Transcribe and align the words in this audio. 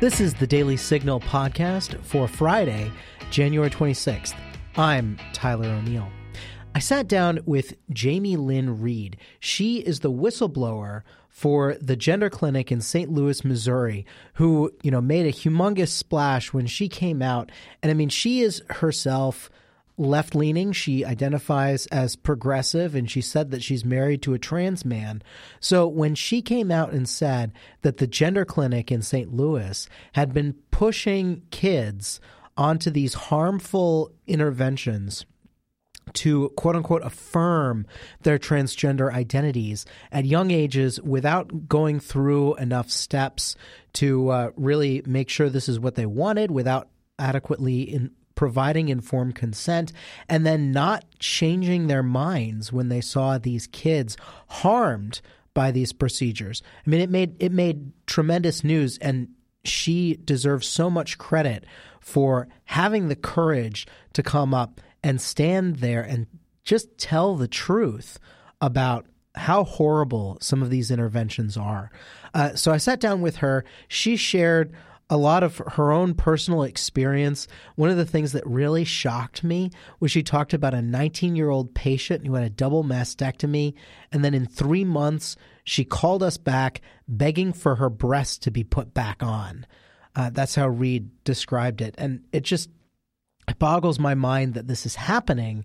This 0.00 0.18
is 0.18 0.32
the 0.32 0.46
Daily 0.46 0.78
Signal 0.78 1.20
podcast 1.20 2.02
for 2.02 2.26
Friday, 2.26 2.90
January 3.30 3.68
26th. 3.68 4.34
I'm 4.74 5.18
Tyler 5.34 5.68
O'Neill. 5.68 6.08
I 6.74 6.78
sat 6.78 7.06
down 7.06 7.40
with 7.44 7.74
Jamie 7.90 8.38
Lynn 8.38 8.80
Reed. 8.80 9.18
She 9.40 9.80
is 9.80 10.00
the 10.00 10.10
whistleblower 10.10 11.02
for 11.28 11.74
the 11.82 11.96
gender 11.96 12.30
clinic 12.30 12.72
in 12.72 12.80
St. 12.80 13.12
Louis, 13.12 13.44
Missouri, 13.44 14.06
who, 14.34 14.72
you 14.82 14.90
know, 14.90 15.02
made 15.02 15.26
a 15.26 15.32
humongous 15.32 15.90
splash 15.90 16.50
when 16.54 16.66
she 16.66 16.88
came 16.88 17.20
out. 17.20 17.52
And 17.82 17.90
I 17.90 17.94
mean, 17.94 18.08
she 18.08 18.40
is 18.40 18.62
herself 18.70 19.50
left 20.00 20.34
leaning. 20.34 20.72
She 20.72 21.04
identifies 21.04 21.86
as 21.86 22.16
progressive 22.16 22.94
and 22.94 23.10
she 23.10 23.20
said 23.20 23.50
that 23.50 23.62
she's 23.62 23.84
married 23.84 24.22
to 24.22 24.34
a 24.34 24.38
trans 24.38 24.84
man. 24.84 25.22
So 25.60 25.86
when 25.86 26.14
she 26.14 26.40
came 26.42 26.70
out 26.70 26.92
and 26.92 27.08
said 27.08 27.52
that 27.82 27.98
the 27.98 28.06
gender 28.06 28.44
clinic 28.44 28.90
in 28.90 29.02
St. 29.02 29.32
Louis 29.32 29.86
had 30.12 30.32
been 30.32 30.54
pushing 30.70 31.42
kids 31.50 32.20
onto 32.56 32.90
these 32.90 33.14
harmful 33.14 34.10
interventions 34.26 35.26
to 36.12 36.48
quote 36.50 36.76
unquote 36.76 37.04
affirm 37.04 37.86
their 38.22 38.38
transgender 38.38 39.12
identities 39.12 39.84
at 40.10 40.24
young 40.24 40.50
ages 40.50 41.00
without 41.02 41.68
going 41.68 42.00
through 42.00 42.54
enough 42.56 42.90
steps 42.90 43.54
to 43.92 44.28
uh, 44.30 44.50
really 44.56 45.02
make 45.06 45.28
sure 45.28 45.48
this 45.48 45.68
is 45.68 45.78
what 45.78 45.94
they 45.94 46.06
wanted 46.06 46.50
without 46.50 46.88
adequately 47.18 47.82
in, 47.82 48.10
providing 48.40 48.88
informed 48.88 49.34
consent 49.34 49.92
and 50.26 50.46
then 50.46 50.72
not 50.72 51.04
changing 51.18 51.88
their 51.88 52.02
minds 52.02 52.72
when 52.72 52.88
they 52.88 53.02
saw 53.02 53.36
these 53.36 53.66
kids 53.66 54.16
harmed 54.48 55.20
by 55.52 55.70
these 55.70 55.92
procedures. 55.92 56.62
I 56.86 56.88
mean 56.88 57.02
it 57.02 57.10
made 57.10 57.36
it 57.38 57.52
made 57.52 57.92
tremendous 58.06 58.64
news 58.64 58.96
and 58.96 59.28
she 59.62 60.16
deserves 60.24 60.66
so 60.66 60.88
much 60.88 61.18
credit 61.18 61.66
for 62.00 62.48
having 62.64 63.08
the 63.08 63.14
courage 63.14 63.86
to 64.14 64.22
come 64.22 64.54
up 64.54 64.80
and 65.04 65.20
stand 65.20 65.76
there 65.76 66.00
and 66.00 66.26
just 66.64 66.96
tell 66.96 67.36
the 67.36 67.46
truth 67.46 68.18
about 68.62 69.04
how 69.34 69.64
horrible 69.64 70.38
some 70.40 70.62
of 70.62 70.70
these 70.70 70.90
interventions 70.90 71.58
are. 71.58 71.90
Uh, 72.32 72.54
so 72.54 72.72
I 72.72 72.78
sat 72.78 73.00
down 73.00 73.20
with 73.20 73.36
her. 73.36 73.66
She 73.86 74.16
shared 74.16 74.72
a 75.10 75.16
lot 75.16 75.42
of 75.42 75.58
her 75.58 75.90
own 75.90 76.14
personal 76.14 76.62
experience. 76.62 77.48
One 77.74 77.90
of 77.90 77.96
the 77.96 78.06
things 78.06 78.30
that 78.32 78.46
really 78.46 78.84
shocked 78.84 79.42
me 79.42 79.70
was 79.98 80.12
she 80.12 80.22
talked 80.22 80.54
about 80.54 80.72
a 80.72 80.80
19 80.80 81.34
year 81.34 81.50
old 81.50 81.74
patient 81.74 82.26
who 82.26 82.34
had 82.34 82.44
a 82.44 82.50
double 82.50 82.84
mastectomy. 82.84 83.74
And 84.12 84.24
then 84.24 84.34
in 84.34 84.46
three 84.46 84.84
months, 84.84 85.36
she 85.64 85.84
called 85.84 86.22
us 86.22 86.36
back 86.36 86.80
begging 87.08 87.52
for 87.52 87.74
her 87.74 87.90
breast 87.90 88.44
to 88.44 88.52
be 88.52 88.62
put 88.62 88.94
back 88.94 89.22
on. 89.22 89.66
Uh, 90.14 90.30
that's 90.30 90.54
how 90.54 90.68
Reed 90.68 91.10
described 91.24 91.80
it. 91.80 91.96
And 91.98 92.22
it 92.32 92.44
just 92.44 92.70
it 93.48 93.58
boggles 93.58 93.98
my 93.98 94.14
mind 94.14 94.54
that 94.54 94.68
this 94.68 94.86
is 94.86 94.94
happening 94.94 95.64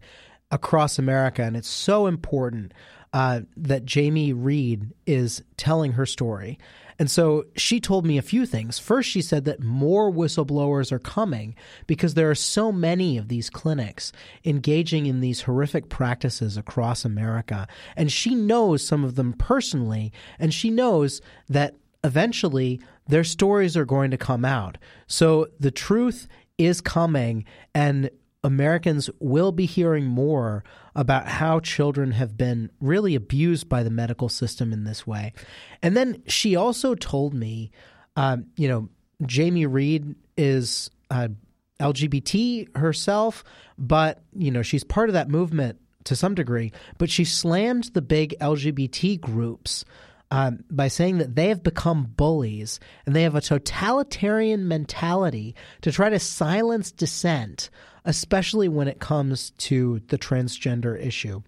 across 0.55 0.97
America. 0.97 1.43
And 1.43 1.57
it's 1.57 1.69
so 1.69 2.07
important 2.07 2.73
uh, 3.13 3.41
that 3.57 3.85
Jamie 3.85 4.33
Reed 4.33 4.93
is 5.05 5.43
telling 5.57 5.91
her 5.93 6.05
story. 6.05 6.57
And 6.97 7.11
so 7.11 7.43
she 7.57 7.81
told 7.81 8.05
me 8.05 8.17
a 8.17 8.21
few 8.21 8.45
things. 8.45 8.79
First, 8.79 9.09
she 9.09 9.21
said 9.21 9.43
that 9.45 9.59
more 9.59 10.09
whistleblowers 10.09 10.93
are 10.93 10.99
coming 10.99 11.55
because 11.87 12.13
there 12.13 12.31
are 12.31 12.35
so 12.35 12.71
many 12.71 13.17
of 13.17 13.27
these 13.27 13.49
clinics 13.49 14.13
engaging 14.45 15.05
in 15.05 15.19
these 15.19 15.41
horrific 15.41 15.89
practices 15.89 16.55
across 16.55 17.03
America. 17.03 17.67
And 17.97 18.09
she 18.09 18.33
knows 18.33 18.85
some 18.85 19.03
of 19.03 19.15
them 19.15 19.33
personally, 19.33 20.13
and 20.39 20.53
she 20.53 20.69
knows 20.69 21.21
that 21.49 21.75
eventually 22.05 22.79
their 23.09 23.25
stories 23.25 23.75
are 23.75 23.85
going 23.85 24.11
to 24.11 24.17
come 24.17 24.45
out. 24.45 24.77
So 25.07 25.47
the 25.59 25.71
truth 25.71 26.29
is 26.57 26.79
coming, 26.79 27.43
and 27.73 28.09
Americans 28.45 29.09
will 29.19 29.51
be 29.51 29.65
hearing 29.65 30.05
more 30.05 30.63
about 30.95 31.27
how 31.27 31.59
children 31.59 32.11
have 32.11 32.37
been 32.37 32.69
really 32.79 33.15
abused 33.15 33.67
by 33.67 33.81
the 33.81 33.89
medical 33.89 34.29
system 34.29 34.71
in 34.71 34.83
this 34.83 35.05
way. 35.05 35.33
And 35.81 35.97
then 35.97 36.21
she 36.27 36.55
also 36.55 36.93
told 36.93 37.33
me, 37.33 37.71
um, 38.15 38.45
you 38.55 38.67
know, 38.67 38.87
Jamie 39.25 39.65
Reed 39.65 40.15
is 40.37 40.91
uh, 41.09 41.29
LGBT 41.79 42.77
herself, 42.77 43.43
but, 43.79 44.21
you 44.37 44.51
know, 44.51 44.61
she's 44.61 44.83
part 44.83 45.09
of 45.09 45.13
that 45.13 45.27
movement 45.27 45.79
to 46.03 46.15
some 46.15 46.35
degree, 46.35 46.71
but 46.99 47.09
she 47.09 47.25
slammed 47.25 47.85
the 47.93 48.01
big 48.01 48.35
LGBT 48.39 49.19
groups. 49.19 49.85
Um, 50.31 50.63
by 50.71 50.87
saying 50.87 51.19
that 51.19 51.35
they 51.35 51.49
have 51.49 51.61
become 51.61 52.11
bullies 52.17 52.79
and 53.05 53.15
they 53.15 53.21
have 53.23 53.35
a 53.35 53.41
totalitarian 53.41 54.67
mentality 54.67 55.55
to 55.81 55.91
try 55.91 56.09
to 56.09 56.17
silence 56.17 56.91
dissent 56.91 57.69
especially 58.05 58.69
when 58.69 58.87
it 58.87 58.99
comes 58.99 59.49
to 59.51 59.99
the 60.07 60.17
transgender 60.17 60.99
issue. 60.99 61.41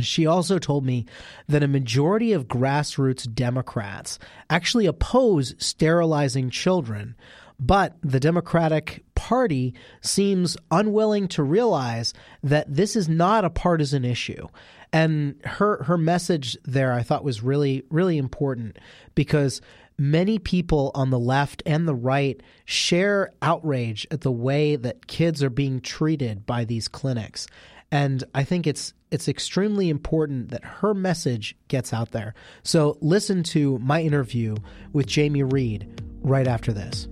She 0.00 0.26
also 0.26 0.58
told 0.58 0.84
me 0.84 1.06
that 1.48 1.62
a 1.62 1.68
majority 1.68 2.32
of 2.32 2.48
grassroots 2.48 3.32
Democrats 3.32 4.18
actually 4.50 4.86
oppose 4.86 5.54
sterilizing 5.58 6.50
children, 6.50 7.14
but 7.60 7.96
the 8.02 8.18
Democratic 8.18 9.04
Party 9.14 9.74
seems 10.00 10.56
unwilling 10.70 11.28
to 11.28 11.42
realize 11.42 12.12
that 12.42 12.72
this 12.72 12.96
is 12.96 13.08
not 13.08 13.44
a 13.44 13.50
partisan 13.50 14.04
issue. 14.04 14.48
And 14.94 15.34
her 15.44 15.82
her 15.82 15.98
message 15.98 16.56
there 16.64 16.92
I 16.92 17.02
thought 17.02 17.24
was 17.24 17.42
really 17.42 17.82
really 17.90 18.16
important 18.16 18.78
because 19.16 19.60
many 19.98 20.38
people 20.38 20.92
on 20.94 21.10
the 21.10 21.18
left 21.18 21.64
and 21.66 21.86
the 21.86 21.94
right 21.96 22.40
share 22.64 23.32
outrage 23.42 24.06
at 24.12 24.20
the 24.20 24.30
way 24.30 24.76
that 24.76 25.08
kids 25.08 25.42
are 25.42 25.50
being 25.50 25.80
treated 25.80 26.46
by 26.46 26.64
these 26.64 26.86
clinics. 26.86 27.48
And 27.90 28.22
I 28.36 28.44
think 28.44 28.68
it's 28.68 28.94
it's 29.10 29.26
extremely 29.26 29.90
important 29.90 30.50
that 30.50 30.64
her 30.64 30.94
message 30.94 31.56
gets 31.66 31.92
out 31.92 32.12
there. 32.12 32.34
So 32.62 32.96
listen 33.00 33.42
to 33.44 33.80
my 33.80 34.00
interview 34.00 34.54
with 34.92 35.06
Jamie 35.06 35.42
Reed 35.42 35.88
right 36.22 36.46
after 36.46 36.72
this. 36.72 37.08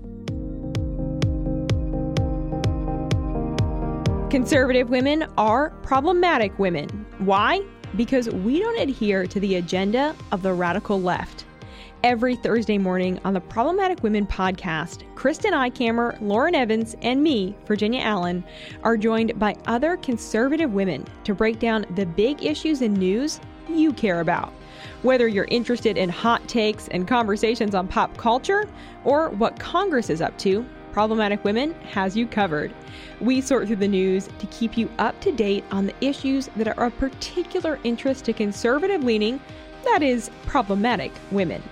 Conservative 4.33 4.89
women 4.89 5.27
are 5.37 5.69
problematic 5.83 6.59
women. 6.59 6.89
Why? 7.19 7.61
Because 7.99 8.31
we 8.31 8.61
don't 8.61 8.81
adhere 8.81 9.27
to 9.27 9.39
the 9.39 9.57
agenda 9.57 10.17
of 10.33 10.41
the 10.41 10.55
radical 10.55 10.99
left 10.99 11.45
every 12.03 12.37
Thursday 12.37 12.79
morning 12.79 13.21
on 13.27 13.35
the 13.35 13.43
Problematic 13.43 14.03
Women 14.03 14.27
podcast. 14.27 15.03
Kristen 15.17 15.53
Eichamer, 15.53 16.19
Lauren 16.23 16.55
Evans, 16.55 16.97
and 17.03 17.23
me, 17.23 17.55
Virginia 17.67 18.01
Allen, 18.01 18.43
are 18.83 18.97
joined 18.97 19.39
by 19.39 19.55
other 19.67 19.99
conservative 19.99 20.73
women 20.73 21.07
to 21.25 21.35
break 21.35 21.59
down 21.59 21.85
the 21.95 22.07
big 22.07 22.43
issues 22.43 22.81
and 22.81 22.97
news 22.97 23.39
you 23.69 23.93
care 23.93 24.21
about. 24.21 24.51
Whether 25.03 25.29
you're 25.29 25.45
interested 25.51 25.99
in 25.99 26.09
hot 26.09 26.49
takes 26.49 26.89
and 26.89 27.07
conversations 27.07 27.75
on 27.75 27.87
pop 27.87 28.17
culture 28.17 28.67
or 29.05 29.29
what 29.29 29.61
Congress 29.61 30.09
is 30.09 30.23
up 30.23 30.39
to, 30.39 30.65
Problematic 30.93 31.43
Women 31.43 31.73
has 31.91 32.17
you 32.17 32.27
covered. 32.27 32.73
We 33.21 33.41
sort 33.41 33.67
through 33.67 33.77
the 33.77 33.89
news 33.89 34.29
to 34.39 34.47
keep 34.47 34.77
you 34.77 34.91
up 34.99 35.19
to 35.23 35.33
date 35.33 35.65
on 35.71 35.87
the 35.87 35.95
issues 36.01 36.49
that 36.57 36.69
are 36.69 36.85
of 36.85 36.99
particular 36.99 37.79
interest 37.83 38.27
to 38.27 38.33
conservative 38.33 39.03
leaning, 39.03 39.41
that 39.85 40.03
is, 40.03 40.31
problematic 40.47 41.13
women. 41.31 41.63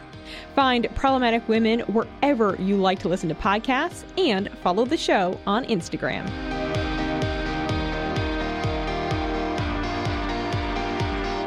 Find 0.55 0.89
Problematic 0.95 1.49
Women 1.49 1.81
wherever 1.81 2.57
you 2.57 2.77
like 2.77 2.99
to 3.01 3.09
listen 3.09 3.29
to 3.29 3.35
podcasts 3.35 4.05
and 4.19 4.49
follow 4.59 4.85
the 4.85 4.97
show 4.97 5.39
on 5.47 5.65
Instagram. 5.67 6.60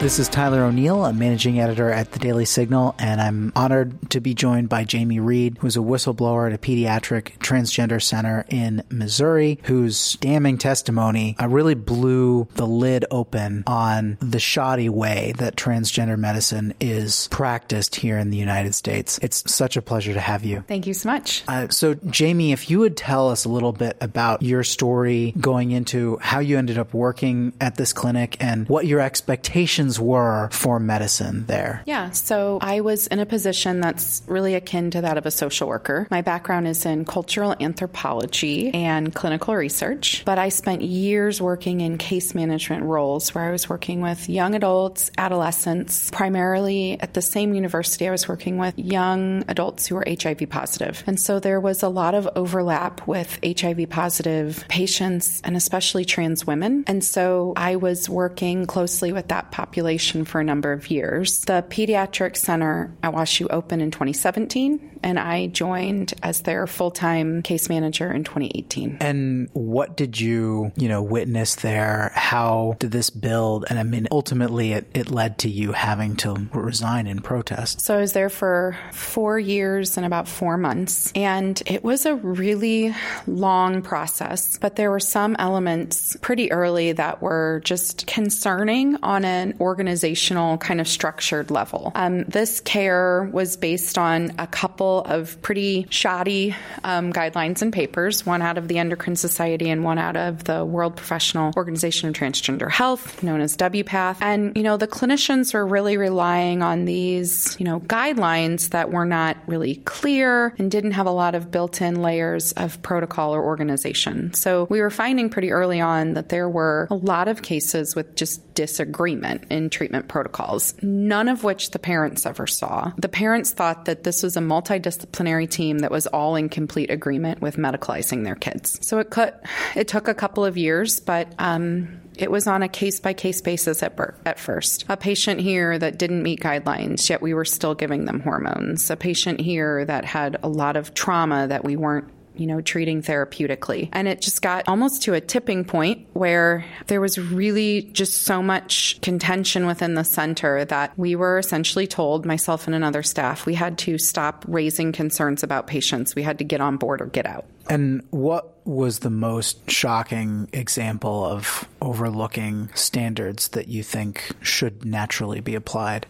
This 0.03 0.19
is 0.19 0.28
Tyler 0.28 0.64
O'Neill, 0.64 1.06
a 1.06 1.14
managing 1.14 1.62
editor 1.62 1.90
at 1.90 2.12
the 2.12 2.19
Daily 2.19 2.44
Signal, 2.44 2.94
and 3.00 3.22
I'm 3.22 3.53
honored 3.55 4.09
to 4.09 4.20
be 4.20 4.34
joined 4.34 4.67
by 4.67 4.84
Jamie 4.84 5.22
Reed, 5.22 5.58
who's 5.61 5.78
a 5.78 5.79
whistleblower 5.79 6.46
at 6.46 6.53
a 6.53 6.58
pediatric 6.58 7.38
transgender 7.38 8.03
center 8.03 8.46
in 8.50 8.84
Missouri, 8.90 9.61
whose 9.64 10.17
damning 10.17 10.58
testimony 10.58 11.38
uh, 11.41 11.47
really 11.47 11.73
blew 11.73 12.50
the 12.55 12.67
lid 12.67 13.05
open 13.11 13.64
on 13.66 14.17
the 14.20 14.41
shoddy 14.41 14.90
way 14.90 15.32
that 15.38 15.55
transgender 15.55 16.20
medicine 16.20 16.73
is 16.82 17.29
practiced 17.29 17.96
here 17.96 18.17
in 18.17 18.29
the 18.29 18.38
United 18.38 18.76
States. 18.76 19.17
It's 19.22 19.49
such 19.49 19.78
a 19.78 19.82
pleasure 19.82 20.14
to 20.14 20.20
have 20.20 20.44
you. 20.44 20.66
Thank 20.67 20.85
you 20.85 20.94
so 20.94 21.08
much. 21.08 21.46
Uh, 21.47 21.70
so, 21.70 21.94
Jamie, 21.94 22.52
if 22.52 22.70
you 22.70 22.79
would 22.79 22.97
tell 22.97 23.29
us 23.29 23.46
a 23.46 23.49
little 23.49 23.72
bit 23.72 23.96
about 24.02 24.41
your 24.41 24.66
story 24.66 25.34
going 25.40 25.72
into 25.72 26.17
how 26.17 26.40
you 26.40 26.58
ended 26.58 26.78
up 26.78 26.94
working 26.94 27.53
at 27.61 27.78
this 27.78 27.94
clinic 27.94 28.35
and 28.41 28.67
what 28.67 28.85
your 28.85 28.99
expectations 28.99 29.92
were 29.99 30.49
for 30.51 30.79
medicine 30.79 31.45
there. 31.45 31.81
Yeah, 31.85 32.11
so 32.11 32.59
I 32.61 32.81
was 32.81 33.07
in 33.07 33.19
a 33.19 33.25
position 33.25 33.79
that's 33.79 34.22
really 34.28 34.55
akin 34.55 34.91
to 34.91 35.01
that 35.01 35.17
of 35.17 35.25
a 35.25 35.31
social 35.31 35.67
worker. 35.67 36.07
My 36.09 36.22
background 36.22 36.67
is 36.67 36.85
in 36.85 37.05
cultural 37.05 37.55
anthropology 37.59 38.73
and 38.73 39.13
clinical 39.13 39.55
research, 39.55 40.23
but 40.25 40.40
I 40.40 40.49
spent 40.49 40.81
years 40.81 41.41
working 41.41 41.81
in 41.81 41.97
case 41.97 42.34
management 42.34 42.84
roles 42.84 43.34
where 43.34 43.45
I 43.45 43.51
was 43.51 43.69
working 43.69 44.01
with 44.01 44.29
young 44.29 44.55
adults, 44.55 45.11
adolescents, 45.17 46.09
primarily 46.11 46.99
at 46.99 47.13
the 47.13 47.22
same 47.22 47.53
university 47.53 48.07
I 48.07 48.11
was 48.11 48.28
working 48.28 48.57
with 48.57 48.78
young 48.78 49.43
adults 49.47 49.87
who 49.87 49.96
were 49.96 50.05
HIV 50.07 50.49
positive. 50.49 51.03
And 51.07 51.19
so 51.19 51.39
there 51.39 51.59
was 51.59 51.84
a 51.84 51.89
lot 51.89 52.16
of 52.16 52.28
overlap 52.35 53.07
with 53.07 53.39
HIV 53.46 53.89
positive 53.89 54.66
patients 54.67 55.41
and 55.43 55.55
especially 55.55 56.05
trans 56.05 56.46
women. 56.47 56.84
And 56.87 57.03
so 57.03 57.53
I 57.55 57.75
was 57.75 58.09
working 58.09 58.66
closely 58.66 59.11
with 59.11 59.28
that 59.29 59.51
population 59.51 59.83
for 60.26 60.40
a 60.40 60.44
number 60.44 60.72
of 60.72 60.90
years. 60.90 61.41
The 61.46 61.66
Pediatric 61.70 62.38
Center 62.38 62.96
at 63.03 63.14
WashU 63.14 63.47
opened 63.50 63.82
in 63.82 63.91
2017 63.91 64.92
and 65.03 65.20
I 65.20 65.47
joined 65.47 66.14
as 66.23 66.41
their 66.41 66.67
full-time 66.67 67.41
case 67.41 67.70
manager 67.70 68.11
in 68.11 68.23
2018. 68.23 68.97
And 69.02 69.50
what 69.53 69.96
did 69.97 70.20
you, 70.20 70.72
you 70.76 70.88
know, 70.88 71.02
witness 71.02 71.55
there? 71.55 72.11
How 72.16 72.76
did 72.79 72.91
this 72.91 73.09
build? 73.09 73.66
And 73.70 73.79
I 73.79 73.84
mean, 73.84 74.08
ultimately 74.11 74.73
it, 74.73 74.90
it 74.94 75.11
led 75.11 75.40
to 75.40 75.50
you 75.50 75.72
having 75.73 76.16
to 76.17 76.34
resign 76.53 77.08
in 77.08 77.22
protest. 77.22 77.82
So 77.82 77.97
I 77.97 78.02
was 78.02 78.14
there 78.14 78.29
for 78.29 78.78
four 78.91 79.38
years 79.40 79.97
and 79.97 80.05
about 80.05 80.28
four 80.28 80.58
months. 80.58 81.11
And 81.16 81.61
it 81.66 81.84
was 81.84 82.06
a 82.06 82.16
really 82.16 82.96
long 83.28 83.82
process, 83.82 84.58
but 84.58 84.76
there 84.76 84.90
were 84.90 84.99
some 84.99 85.35
elements 85.38 86.16
pretty 86.22 86.52
early 86.52 86.94
that 86.94 87.22
were 87.22 87.61
just 87.66 88.08
concerning 88.08 88.97
on 89.03 89.26
an 89.26 89.56
organizational 89.59 90.58
kind 90.58 90.79
of 90.79 90.88
structured 90.88 91.52
level. 91.52 91.91
Um, 91.96 92.23
this 92.23 92.59
care 92.59 93.29
was 93.34 93.58
based 93.58 93.97
on 93.97 94.32
a 94.38 94.47
couple 94.47 94.92
of 95.01 95.41
pretty 95.41 95.87
shoddy 95.90 96.55
um, 96.84 97.11
guidelines 97.11 97.61
and 97.61 97.73
papers, 97.73 98.25
one 98.25 98.41
out 98.41 98.57
of 98.57 98.67
the 98.67 98.78
Endocrine 98.78 99.16
Society 99.16 99.69
and 99.69 99.84
one 99.84 99.97
out 99.97 100.16
of 100.16 100.43
the 100.43 100.63
World 100.63 100.95
Professional 100.95 101.53
Organization 101.55 102.09
of 102.09 102.16
Transgender 102.16 102.72
Health, 102.72 103.23
known 103.23 103.41
as 103.41 103.57
WPATH. 103.57 104.17
And, 104.22 104.55
you 104.55 104.63
know, 104.63 104.78
the 104.78 104.87
clinicians 104.87 105.53
were 105.53 105.66
really 105.66 105.97
relying 105.97 106.61
on 106.61 106.85
these, 106.85 107.55
you 107.59 107.66
know, 107.66 107.79
guidelines 107.81 108.69
that 108.69 108.91
were 108.91 109.05
not 109.05 109.37
really 109.47 109.75
clear 109.75 110.53
and 110.57 110.69
didn't 110.69 110.91
have 110.91 111.05
a 111.05 111.11
lot 111.11 111.35
of 111.35 111.51
built 111.51 111.81
in 111.81 112.01
layers 112.01 112.51
of 112.53 112.81
protocol 112.81 113.35
or 113.35 113.43
organization. 113.43 114.34
So 114.34 114.67
we 114.69 114.81
were 114.81 114.89
finding 114.89 115.29
pretty 115.29 115.51
early 115.51 115.81
on 115.81 116.13
that 116.13 116.29
there 116.29 116.49
were 116.49 116.87
a 116.89 116.96
lot 116.96 117.28
of 117.28 117.41
cases 117.41 117.96
with 117.96 118.16
just 118.16 118.53
disagreement 118.53 119.46
in 119.49 119.69
treatment 119.69 120.07
protocols, 120.07 120.75
none 120.81 121.28
of 121.28 121.43
which 121.43 121.72
the 121.72 121.79
parents 121.79 122.25
ever 122.25 122.47
saw. 122.47 122.91
The 122.97 123.09
parents 123.09 123.51
thought 123.51 123.85
that 123.85 124.03
this 124.03 124.23
was 124.23 124.37
a 124.37 124.41
multi 124.41 124.79
multidisciplinary 124.84 125.50
team 125.50 125.80
that 125.80 125.91
was 125.91 126.08
all 126.08 126.35
in 126.35 126.50
complete 126.50 126.90
agreement 126.90 127.41
with 127.41 127.58
medicalizing 127.58 128.24
their 128.24 128.35
kids. 128.35 128.85
So 128.85 129.00
it 129.00 129.09
could, 129.09 129.34
it 129.76 129.88
took 129.88 130.08
a 130.08 130.14
couple 130.14 130.46
of 130.46 130.58
years, 130.58 131.00
but 131.00 131.34
um, 131.40 132.02
it 132.18 132.30
was 132.30 132.47
on 132.47 132.64
a 132.64 132.70
case 132.70 133.00
by 133.00 133.14
case 133.14 133.41
basis 133.41 133.82
at, 133.84 133.96
birth, 133.96 134.20
at 134.26 134.40
first. 134.40 134.85
A 134.90 134.97
patient 134.97 135.40
here 135.40 135.78
that 135.78 135.97
didn't 135.97 136.24
meet 136.24 136.41
guidelines, 136.41 137.09
yet 137.09 137.22
we 137.22 137.34
were 137.34 137.46
still 137.46 137.76
giving 137.76 138.06
them 138.06 138.20
hormones. 138.20 138.90
A 138.90 138.96
patient 138.96 139.40
here 139.40 139.85
that 139.85 140.06
had 140.06 140.38
a 140.44 140.50
lot 140.50 140.76
of 140.76 140.94
trauma 140.94 141.47
that 141.47 141.64
we 141.64 141.76
weren't 141.76 142.09
you 142.35 142.47
know, 142.47 142.62
treating 142.62 143.02
therapeutically. 143.02 143.90
And 143.94 144.08
it 144.08 144.22
just 144.22 144.41
got 144.41 144.68
almost 144.68 145.03
to 145.03 145.14
a 145.14 145.22
tipping 145.22 145.66
point 145.66 146.08
where 146.14 146.66
there 146.88 147.02
was 147.02 147.18
really 147.18 147.84
just 147.94 148.24
so 148.24 148.41
much 148.41 149.00
contention 149.02 149.66
within 149.66 149.94
the 149.96 150.03
center 150.03 150.66
that 150.66 150.97
we 150.97 151.16
were 151.16 151.38
essentially 151.38 151.88
told, 151.88 152.26
myself 152.26 152.68
and 152.68 152.76
another 152.76 153.03
staff, 153.03 153.46
we 153.46 153.53
had 153.53 153.78
to 153.80 153.97
stop 153.97 154.46
raising 154.47 154.91
concerns 154.91 155.44
about 155.44 155.68
patients. 155.68 156.16
We 156.16 156.24
had 156.24 156.38
to 156.40 156.44
get 156.44 156.62
on 156.62 156.78
board 156.78 157.02
or 157.02 157.08
get 157.08 157.26
out. 157.26 157.46
And 157.70 158.03
what 158.09 158.66
was 158.66 159.00
the 159.00 159.09
most 159.09 159.70
shocking 159.70 160.50
example 160.53 161.26
of 161.26 161.68
overlooking 161.82 162.70
standards 162.76 163.50
that 163.50 163.68
you 163.68 163.84
think 163.84 164.32
should 164.41 164.85
naturally 164.85 165.40
be 165.40 165.56
applied? 165.56 166.06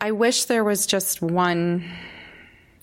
I 0.00 0.10
wish 0.10 0.46
there 0.46 0.64
was 0.64 0.86
just 0.86 1.22
one 1.22 1.88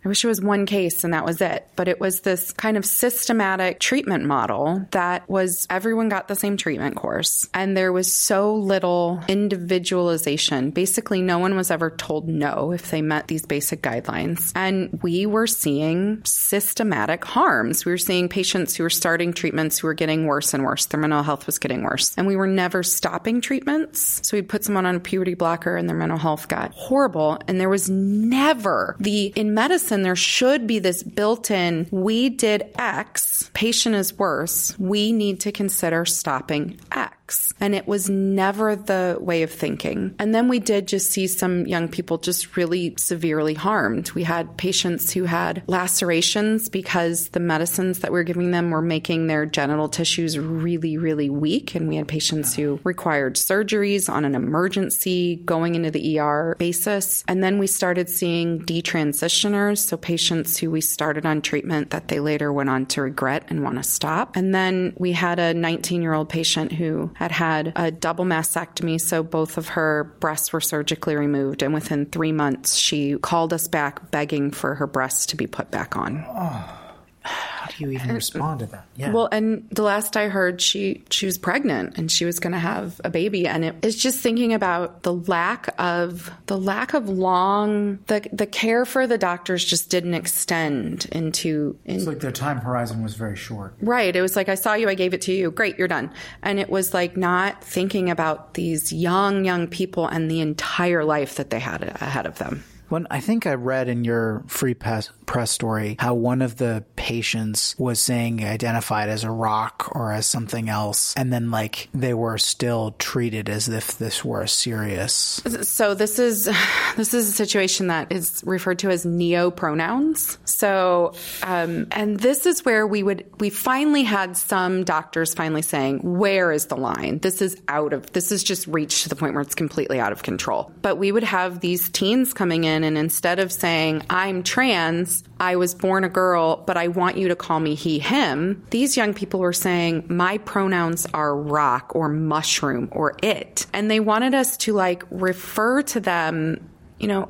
I 0.04 0.08
wish 0.08 0.24
it 0.24 0.28
was 0.28 0.42
one 0.42 0.66
case 0.66 1.04
and 1.04 1.14
that 1.14 1.26
was 1.26 1.42
it. 1.42 1.68
But 1.76 1.88
it 1.88 2.00
was 2.00 2.22
this 2.22 2.52
kind 2.54 2.78
of 2.78 2.86
systematic 2.86 3.80
treatment 3.80 4.26
model 4.26 4.86
that 4.92 5.30
was 5.30 5.68
everyone 5.70 6.10
got 6.10 6.28
the 6.28 6.36
same 6.36 6.58
treatment 6.58 6.96
course. 6.96 7.48
And 7.54 7.76
there 7.76 7.92
was 7.92 8.14
so 8.14 8.56
little 8.56 9.22
individualization. 9.28 10.72
Basically, 10.72 11.22
no 11.22 11.40
one 11.40 11.56
was 11.56 11.72
ever 11.72 11.90
told 11.90 12.28
no 12.28 12.72
if 12.72 12.92
they 12.92 13.02
met 13.02 13.28
these 13.28 13.46
basic 13.46 13.82
guidelines. 13.82 14.52
And 14.56 15.00
we 15.02 15.26
were 15.26 15.48
seeing 15.48 16.24
systematic 16.24 17.26
harms. 17.26 17.86
We 17.86 17.92
were 17.92 17.98
seeing 17.98 18.30
patients 18.30 18.76
who 18.76 18.84
were 18.84 18.90
starting 18.90 19.34
treatments 19.34 19.80
who 19.80 19.88
were 19.88 19.94
getting 19.94 20.26
worse 20.26 20.54
and 20.54 20.64
worse. 20.64 20.86
Their 20.86 21.00
mental 21.00 21.24
health 21.24 21.46
was 21.46 21.60
getting 21.60 21.84
worse. 21.84 22.14
And 22.18 22.26
we 22.28 22.36
were 22.36 22.48
never 22.48 22.84
stopping 22.84 23.42
treatments. 23.42 24.22
So 24.24 24.38
we'd 24.38 24.50
put 24.50 24.64
someone 24.64 24.86
on 24.86 24.96
a 24.96 25.00
puberty 25.00 25.34
blocker 25.34 25.76
and 25.76 25.90
their 25.90 25.98
mental 25.98 26.18
health 26.18 26.48
got 26.48 26.74
horrible. 26.74 27.38
And 27.48 27.60
there 27.60 27.70
was 27.70 27.90
never 27.90 28.96
the, 29.00 29.28
in 29.36 29.54
medicine, 29.54 29.89
medicine, 29.90 30.04
there 30.04 30.16
should 30.16 30.68
be 30.68 30.80
this 30.80 31.04
built 31.04 31.50
in, 31.52 31.88
we 31.92 32.30
did 32.30 32.64
X, 32.78 33.50
patient 33.54 33.96
is 33.96 34.18
worse, 34.18 34.78
we 34.78 35.12
need 35.12 35.40
to 35.42 35.52
consider 35.52 36.06
stopping 36.06 36.80
X. 36.92 37.19
And 37.60 37.76
it 37.76 37.88
was 37.88 38.10
never 38.10 38.76
the 38.76 39.18
way 39.20 39.44
of 39.44 39.52
thinking. 39.52 40.16
And 40.20 40.34
then 40.34 40.48
we 40.48 40.60
did 40.60 40.88
just 40.88 41.12
see 41.12 41.28
some 41.28 41.66
young 41.66 41.88
people 41.88 42.18
just 42.18 42.56
really 42.58 42.96
severely 42.98 43.54
harmed. 43.54 44.12
We 44.12 44.24
had 44.24 44.58
patients 44.58 45.12
who 45.12 45.26
had 45.26 45.64
lacerations 45.68 46.70
because 46.70 47.30
the 47.30 47.40
medicines 47.40 48.00
that 48.00 48.12
we 48.12 48.20
were 48.20 48.24
giving 48.24 48.52
them 48.52 48.72
were 48.72 48.82
making 48.82 49.28
their 49.28 49.46
genital 49.46 49.90
tissues 49.90 50.38
really, 50.38 50.98
really 50.98 51.30
weak. 51.30 51.76
And 51.76 51.88
we 51.88 51.96
had 51.96 52.08
patients 52.08 52.56
who 52.56 52.80
required 52.84 53.36
surgeries 53.36 54.10
on 54.10 54.26
an 54.26 54.36
emergency, 54.36 55.38
going 55.46 55.76
into 55.76 55.92
the 55.92 56.20
ER 56.20 56.56
basis. 56.58 57.24
And 57.28 57.44
then 57.44 57.60
we 57.60 57.68
started 57.68 58.10
seeing 58.10 58.62
detransitioners 58.62 59.80
so 59.80 59.98
patients 59.98 60.58
who 60.58 60.72
we 60.72 60.82
started 60.82 61.26
on 61.26 61.42
treatment 61.42 61.92
that 61.92 62.08
they 62.08 62.20
later 62.20 62.52
went 62.52 62.70
on 62.70 62.86
to 62.88 63.02
regret 63.02 63.44
and 63.50 63.64
want 63.64 63.78
to 63.78 63.84
stop. 63.84 64.36
And 64.36 64.54
then 64.54 64.94
we 64.98 65.12
had 65.12 65.40
a 65.40 65.54
19 65.54 66.02
year 66.02 66.14
old 66.14 66.30
patient 66.30 66.72
who 66.72 67.12
had 67.20 67.34
had 67.34 67.74
a 67.76 67.92
double 67.92 68.24
mastectomy, 68.24 69.00
so 69.00 69.24
both 69.24 69.58
of 69.58 69.68
her 69.68 70.16
breasts 70.22 70.54
were 70.54 70.62
surgically 70.62 71.18
removed. 71.18 71.62
And 71.62 71.74
within 71.74 72.06
three 72.06 72.32
months, 72.32 72.78
she 72.78 73.18
called 73.18 73.52
us 73.52 73.68
back 73.68 74.10
begging 74.10 74.52
for 74.52 74.76
her 74.76 74.88
breasts 74.88 75.26
to 75.28 75.36
be 75.36 75.46
put 75.46 75.70
back 75.70 75.98
on. 75.98 76.24
Oh 76.30 76.79
how 77.22 77.68
do 77.68 77.84
you 77.84 77.92
even 77.92 78.14
respond 78.14 78.60
to 78.60 78.66
that? 78.68 78.86
Yeah. 78.96 79.12
Well, 79.12 79.28
and 79.32 79.68
the 79.72 79.82
last 79.82 80.16
I 80.16 80.30
heard, 80.30 80.62
she 80.62 81.04
she 81.10 81.26
was 81.26 81.38
pregnant 81.38 81.98
and 81.98 82.12
she 82.12 82.26
was 82.26 82.40
going 82.40 82.54
to 82.54 82.60
have 82.60 83.00
a 83.04 83.10
baby, 83.10 83.48
and 83.48 83.66
it, 83.66 83.76
it 83.82 83.86
is 83.86 83.96
just 83.96 84.20
thinking 84.20 84.54
about 84.54 85.04
the 85.04 85.14
lack 85.14 85.74
of 85.78 86.32
the 86.46 86.58
lack 86.58 86.94
of 86.94 87.10
long 87.10 88.00
the 88.08 88.28
the 88.32 88.46
care 88.46 88.86
for 88.86 89.08
the 89.08 89.18
doctors 89.18 89.66
just 89.66 89.90
didn't 89.90 90.14
extend 90.14 91.06
into. 91.12 91.78
In, 91.86 91.98
it's 91.98 92.08
like 92.08 92.20
their 92.20 92.32
time 92.32 92.58
horizon 92.60 93.04
was 93.04 93.16
very 93.16 93.36
short. 93.36 93.76
Right. 93.82 94.16
It 94.16 94.22
was 94.22 94.36
like 94.36 94.50
I 94.50 94.56
saw 94.56 94.76
you, 94.76 94.88
I 94.88 94.96
gave 94.96 95.14
it 95.14 95.22
to 95.24 95.34
you. 95.34 95.52
Great, 95.52 95.78
you're 95.78 95.88
done. 95.88 96.12
And 96.42 96.60
it 96.60 96.70
was 96.70 96.94
like 96.94 97.18
not 97.18 97.64
thinking 97.64 98.10
about 98.10 98.54
these 98.54 98.94
young 98.94 99.44
young 99.44 99.68
people 99.68 100.08
and 100.08 100.32
the 100.32 100.40
entire 100.40 101.04
life 101.04 101.36
that 101.36 101.50
they 101.50 101.60
had 101.60 101.84
ahead 101.84 102.26
of 102.26 102.38
them. 102.38 102.64
When 102.90 103.08
I 103.10 103.20
think 103.20 103.46
I 103.46 103.54
read 103.54 103.88
in 103.88 104.04
your 104.04 104.44
free 104.48 104.74
press, 104.74 105.12
story 105.46 105.96
how 106.00 106.16
one 106.16 106.42
of 106.42 106.58
the 106.58 106.84
patients 106.96 107.76
was 107.78 108.02
saying 108.02 108.44
identified 108.44 109.10
as 109.10 109.24
a 109.24 109.30
rock 109.30 109.92
or 109.94 110.12
as 110.12 110.26
something 110.26 110.70
else, 110.70 111.14
and 111.16 111.32
then 111.32 111.52
like 111.52 111.88
they 111.94 112.14
were 112.14 112.38
still 112.38 112.96
treated 112.98 113.48
as 113.48 113.70
if 113.70 113.98
this 114.00 114.26
were 114.26 114.48
serious. 114.48 115.42
So 115.62 115.94
this 115.94 116.18
is 116.18 116.46
this 116.98 117.14
is 117.14 117.30
a 117.30 117.32
situation 117.32 117.88
that 117.88 118.12
is 118.12 118.42
referred 118.46 118.80
to 118.80 118.90
as 118.90 119.06
neo 119.06 119.52
pronouns. 119.52 120.38
So 120.46 121.14
um, 121.44 121.88
and 121.92 122.20
this 122.20 122.46
is 122.46 122.66
where 122.66 122.88
we 122.88 123.04
would 123.04 123.26
we 123.40 123.50
finally 123.50 124.04
had 124.04 124.36
some 124.36 124.84
doctors 124.84 125.34
finally 125.34 125.62
saying 125.62 126.00
where 126.00 126.52
is 126.52 126.66
the 126.66 126.78
line? 126.78 127.20
This 127.20 127.42
is 127.42 127.62
out 127.68 127.94
of 127.94 128.12
this 128.14 128.32
is 128.32 128.44
just 128.44 128.66
reached 128.68 129.04
to 129.04 129.10
the 129.10 129.16
point 129.16 129.34
where 129.34 129.42
it's 129.42 129.56
completely 129.56 130.00
out 130.00 130.12
of 130.12 130.24
control. 130.24 130.72
But 130.82 130.98
we 130.98 131.12
would 131.12 131.24
have 131.24 131.60
these 131.60 131.90
teens 131.90 132.34
coming 132.34 132.64
in 132.64 132.79
and 132.84 132.98
instead 132.98 133.40
of 133.40 133.52
saying, 133.52 134.04
I'm 134.10 134.44
trans, 134.44 135.24
I 135.40 135.56
was 135.56 135.74
born 135.74 136.04
a 136.04 136.10
girl, 136.10 136.58
but 136.66 136.78
I 136.78 136.88
want 136.88 137.18
you 137.18 137.28
to 137.30 137.36
call 137.36 137.60
me 137.60 137.76
he, 137.76 138.00
him, 138.00 138.66
these 138.70 138.98
young 138.98 139.14
people 139.14 139.40
were 139.40 139.54
saying, 139.54 140.06
my 140.10 140.38
pronouns 140.40 141.08
are 141.14 141.36
rock 141.36 141.96
or 141.96 142.10
mushroom 142.10 142.90
or 142.92 143.16
it. 143.24 143.66
And 143.74 143.90
they 143.90 144.00
wanted 144.00 144.34
us 144.34 144.58
to 144.58 144.74
like 144.74 145.04
refer 145.12 145.82
to 145.84 146.00
them, 146.00 146.70
you 147.00 147.08
know, 147.08 147.30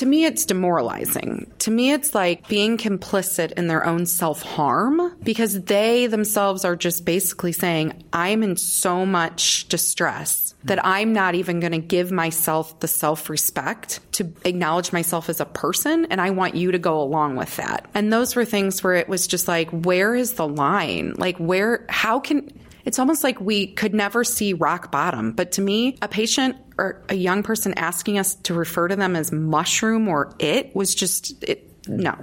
to 0.00 0.06
me, 0.06 0.24
it's 0.24 0.46
demoralizing. 0.46 1.52
To 1.58 1.70
me, 1.70 1.92
it's 1.92 2.14
like 2.14 2.48
being 2.48 2.78
complicit 2.78 3.52
in 3.52 3.66
their 3.66 3.84
own 3.84 4.06
self 4.06 4.40
harm 4.40 5.14
because 5.22 5.64
they 5.64 6.06
themselves 6.06 6.64
are 6.64 6.74
just 6.74 7.04
basically 7.04 7.52
saying, 7.52 8.02
I'm 8.10 8.42
in 8.42 8.56
so 8.56 9.04
much 9.04 9.68
distress 9.68 10.54
that 10.64 10.82
I'm 10.86 11.12
not 11.12 11.34
even 11.34 11.60
going 11.60 11.72
to 11.72 11.78
give 11.78 12.10
myself 12.10 12.80
the 12.80 12.88
self 12.88 13.28
respect 13.28 14.00
to 14.12 14.32
acknowledge 14.46 14.90
myself 14.90 15.28
as 15.28 15.38
a 15.38 15.44
person. 15.44 16.06
And 16.06 16.18
I 16.18 16.30
want 16.30 16.54
you 16.54 16.72
to 16.72 16.78
go 16.78 17.02
along 17.02 17.36
with 17.36 17.54
that. 17.56 17.84
And 17.92 18.10
those 18.10 18.34
were 18.34 18.46
things 18.46 18.82
where 18.82 18.94
it 18.94 19.06
was 19.06 19.26
just 19.26 19.48
like, 19.48 19.68
where 19.68 20.14
is 20.14 20.32
the 20.32 20.48
line? 20.48 21.12
Like, 21.18 21.36
where, 21.36 21.84
how 21.90 22.20
can, 22.20 22.50
it's 22.84 22.98
almost 22.98 23.24
like 23.24 23.40
we 23.40 23.68
could 23.68 23.94
never 23.94 24.24
see 24.24 24.52
rock 24.52 24.90
bottom. 24.90 25.32
But 25.32 25.52
to 25.52 25.62
me, 25.62 25.96
a 26.02 26.08
patient 26.08 26.56
or 26.78 27.02
a 27.08 27.14
young 27.14 27.42
person 27.42 27.74
asking 27.74 28.18
us 28.18 28.34
to 28.36 28.54
refer 28.54 28.88
to 28.88 28.96
them 28.96 29.16
as 29.16 29.32
mushroom 29.32 30.08
or 30.08 30.34
it 30.38 30.74
was 30.74 30.94
just 30.94 31.42
it 31.44 31.66
no. 31.88 32.16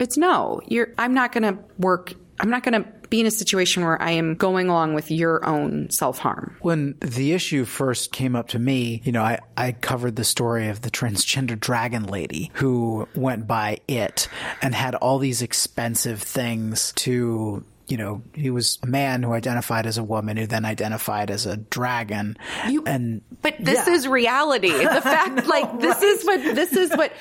It's 0.00 0.16
no. 0.16 0.60
You're 0.66 0.88
I'm 0.98 1.14
not 1.14 1.32
going 1.32 1.54
to 1.54 1.62
work 1.78 2.14
I'm 2.40 2.50
not 2.50 2.64
going 2.64 2.82
to 2.82 2.88
be 3.08 3.20
in 3.20 3.26
a 3.26 3.30
situation 3.30 3.84
where 3.84 4.00
I 4.00 4.12
am 4.12 4.34
going 4.34 4.68
along 4.68 4.94
with 4.94 5.10
your 5.10 5.46
own 5.46 5.90
self 5.90 6.18
harm. 6.18 6.56
When 6.60 6.96
the 7.00 7.32
issue 7.32 7.64
first 7.64 8.10
came 8.10 8.34
up 8.34 8.48
to 8.48 8.58
me, 8.58 9.00
you 9.04 9.12
know, 9.12 9.22
I, 9.22 9.38
I 9.56 9.72
covered 9.72 10.16
the 10.16 10.24
story 10.24 10.68
of 10.68 10.80
the 10.80 10.90
transgender 10.90 11.58
dragon 11.58 12.04
lady 12.04 12.50
who 12.54 13.06
went 13.14 13.46
by 13.46 13.78
it 13.86 14.28
and 14.62 14.74
had 14.74 14.94
all 14.94 15.18
these 15.18 15.42
expensive 15.42 16.22
things 16.22 16.92
to 16.96 17.64
you 17.92 17.98
know, 17.98 18.22
he 18.32 18.48
was 18.48 18.78
a 18.82 18.86
man 18.86 19.22
who 19.22 19.34
identified 19.34 19.84
as 19.84 19.98
a 19.98 20.02
woman 20.02 20.38
who 20.38 20.46
then 20.46 20.64
identified 20.64 21.30
as 21.30 21.44
a 21.44 21.58
dragon. 21.58 22.38
You, 22.66 22.84
and 22.86 23.20
but 23.42 23.56
this 23.60 23.86
yeah. 23.86 23.92
is 23.92 24.08
reality. 24.08 24.70
The 24.70 25.00
fact, 25.02 25.46
like, 25.46 25.78
this 25.78 25.96
right. 25.96 26.02
is 26.02 26.24
what 26.24 26.42
this 26.56 26.72
is 26.72 26.90
what 26.92 27.12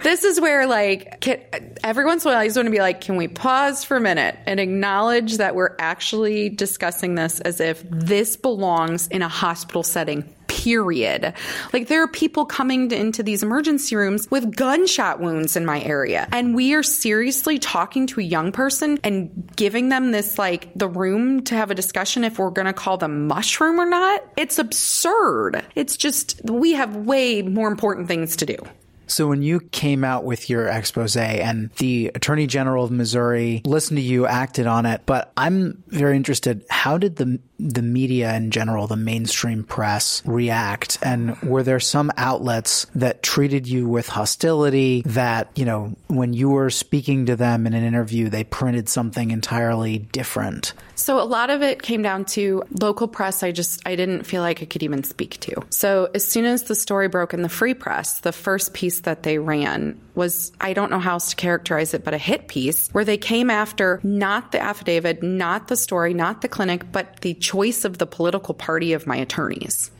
this 0.00 0.22
is 0.22 0.40
where 0.40 0.68
like 0.68 1.20
can, 1.22 1.40
every 1.82 2.04
once 2.04 2.24
in 2.24 2.30
a 2.30 2.34
while 2.34 2.40
I 2.40 2.46
just 2.46 2.56
want 2.56 2.68
to 2.68 2.70
be 2.70 2.78
like, 2.78 3.00
can 3.00 3.16
we 3.16 3.26
pause 3.26 3.82
for 3.82 3.96
a 3.96 4.00
minute 4.00 4.38
and 4.46 4.60
acknowledge 4.60 5.38
that 5.38 5.56
we're 5.56 5.74
actually 5.80 6.50
discussing 6.50 7.16
this 7.16 7.40
as 7.40 7.58
if 7.58 7.82
this 7.90 8.36
belongs 8.36 9.08
in 9.08 9.22
a 9.22 9.28
hospital 9.28 9.82
setting 9.82 10.32
period. 10.48 11.34
Like 11.72 11.88
there 11.88 12.02
are 12.02 12.08
people 12.08 12.44
coming 12.44 12.88
to, 12.90 12.96
into 12.96 13.22
these 13.22 13.42
emergency 13.42 13.96
rooms 13.96 14.30
with 14.30 14.54
gunshot 14.54 15.20
wounds 15.20 15.56
in 15.56 15.64
my 15.64 15.82
area. 15.82 16.28
And 16.32 16.54
we 16.54 16.74
are 16.74 16.82
seriously 16.82 17.58
talking 17.58 18.06
to 18.08 18.20
a 18.20 18.24
young 18.24 18.52
person 18.52 18.98
and 19.02 19.50
giving 19.56 19.88
them 19.88 20.12
this 20.12 20.38
like 20.38 20.72
the 20.74 20.88
room 20.88 21.42
to 21.44 21.54
have 21.54 21.70
a 21.70 21.74
discussion 21.74 22.24
if 22.24 22.38
we're 22.38 22.50
going 22.50 22.66
to 22.66 22.72
call 22.72 22.96
them 22.96 23.26
mushroom 23.26 23.80
or 23.80 23.86
not. 23.86 24.24
It's 24.36 24.58
absurd. 24.58 25.64
It's 25.74 25.96
just, 25.96 26.40
we 26.44 26.72
have 26.74 26.94
way 26.96 27.42
more 27.42 27.68
important 27.68 28.08
things 28.08 28.36
to 28.36 28.46
do. 28.46 28.56
So 29.12 29.26
when 29.26 29.42
you 29.42 29.60
came 29.60 30.04
out 30.04 30.24
with 30.24 30.48
your 30.48 30.68
expose 30.68 31.16
and 31.16 31.70
the 31.76 32.10
Attorney 32.14 32.46
General 32.46 32.84
of 32.84 32.90
Missouri 32.90 33.60
listened 33.66 33.98
to 33.98 34.02
you, 34.02 34.26
acted 34.26 34.66
on 34.66 34.86
it, 34.86 35.02
but 35.04 35.32
I'm 35.36 35.84
very 35.88 36.16
interested, 36.16 36.64
how 36.70 36.96
did 36.96 37.16
the 37.16 37.38
the 37.58 37.82
media 37.82 38.34
in 38.34 38.50
general, 38.50 38.86
the 38.88 38.96
mainstream 38.96 39.62
press 39.62 40.22
react? 40.24 40.98
And 41.02 41.40
were 41.42 41.62
there 41.62 41.78
some 41.78 42.10
outlets 42.16 42.86
that 42.94 43.22
treated 43.22 43.68
you 43.68 43.88
with 43.88 44.08
hostility 44.08 45.02
that, 45.06 45.48
you 45.54 45.64
know, 45.64 45.94
when 46.08 46.32
you 46.32 46.50
were 46.50 46.70
speaking 46.70 47.26
to 47.26 47.36
them 47.36 47.66
in 47.66 47.74
an 47.74 47.84
interview, 47.84 48.28
they 48.28 48.42
printed 48.42 48.88
something 48.88 49.30
entirely 49.30 49.98
different? 49.98 50.72
So 51.02 51.20
a 51.20 51.26
lot 51.26 51.50
of 51.50 51.62
it 51.62 51.82
came 51.82 52.00
down 52.00 52.26
to 52.26 52.62
local 52.80 53.08
press. 53.08 53.42
I 53.42 53.50
just, 53.50 53.82
I 53.84 53.96
didn't 53.96 54.22
feel 54.22 54.40
like 54.40 54.62
I 54.62 54.66
could 54.66 54.84
even 54.84 55.02
speak 55.02 55.40
to. 55.40 55.60
So 55.70 56.08
as 56.14 56.24
soon 56.24 56.44
as 56.44 56.62
the 56.62 56.76
story 56.76 57.08
broke 57.08 57.34
in 57.34 57.42
the 57.42 57.48
free 57.48 57.74
press, 57.74 58.20
the 58.20 58.30
first 58.30 58.72
piece 58.72 59.00
that 59.00 59.24
they 59.24 59.38
ran 59.38 60.00
was, 60.14 60.52
I 60.60 60.74
don't 60.74 60.92
know 60.92 61.00
how 61.00 61.14
else 61.14 61.30
to 61.30 61.36
characterize 61.36 61.92
it, 61.92 62.04
but 62.04 62.14
a 62.14 62.18
hit 62.18 62.46
piece 62.46 62.88
where 62.90 63.04
they 63.04 63.18
came 63.18 63.50
after 63.50 63.98
not 64.04 64.52
the 64.52 64.60
affidavit, 64.60 65.24
not 65.24 65.66
the 65.66 65.76
story, 65.76 66.14
not 66.14 66.40
the 66.40 66.48
clinic, 66.48 66.92
but 66.92 67.20
the 67.22 67.34
choice 67.34 67.84
of 67.84 67.98
the 67.98 68.06
political 68.06 68.54
party 68.54 68.92
of 68.92 69.04
my 69.04 69.16
attorneys. 69.16 69.90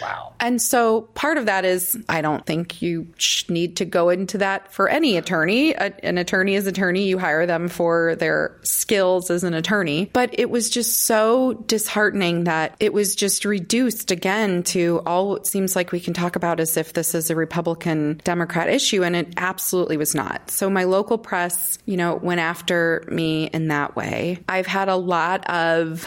Wow. 0.00 0.34
And 0.40 0.60
so 0.60 1.02
part 1.02 1.36
of 1.38 1.46
that 1.46 1.64
is 1.64 1.98
I 2.08 2.20
don't 2.20 2.44
think 2.46 2.80
you 2.82 3.08
need 3.48 3.76
to 3.78 3.84
go 3.84 4.08
into 4.08 4.38
that 4.38 4.72
for 4.72 4.88
any 4.88 5.16
attorney. 5.16 5.72
A, 5.72 5.92
an 6.04 6.18
attorney 6.18 6.54
is 6.54 6.66
attorney. 6.66 7.08
You 7.08 7.18
hire 7.18 7.46
them 7.46 7.68
for 7.68 8.16
their 8.16 8.56
skills 8.62 9.30
as 9.30 9.44
an 9.44 9.54
attorney. 9.54 10.10
But 10.12 10.38
it 10.38 10.50
was 10.50 10.70
just 10.70 11.02
so 11.02 11.54
disheartening 11.54 12.44
that 12.44 12.76
it 12.80 12.92
was 12.92 13.14
just 13.14 13.44
reduced 13.44 14.10
again 14.10 14.62
to 14.64 15.02
all 15.06 15.36
it 15.36 15.46
seems 15.46 15.74
like 15.74 15.92
we 15.92 16.00
can 16.00 16.14
talk 16.14 16.36
about 16.36 16.60
as 16.60 16.76
if 16.76 16.92
this 16.92 17.14
is 17.14 17.30
a 17.30 17.36
Republican 17.36 18.20
Democrat 18.24 18.68
issue. 18.68 19.02
And 19.02 19.16
it 19.16 19.34
absolutely 19.36 19.96
was 19.96 20.14
not. 20.14 20.50
So 20.50 20.70
my 20.70 20.84
local 20.84 21.18
press, 21.18 21.78
you 21.86 21.96
know, 21.96 22.16
went 22.16 22.40
after 22.40 23.04
me 23.10 23.46
in 23.46 23.68
that 23.68 23.96
way. 23.96 24.38
I've 24.48 24.66
had 24.66 24.88
a 24.88 24.96
lot 24.96 25.48
of 25.50 26.06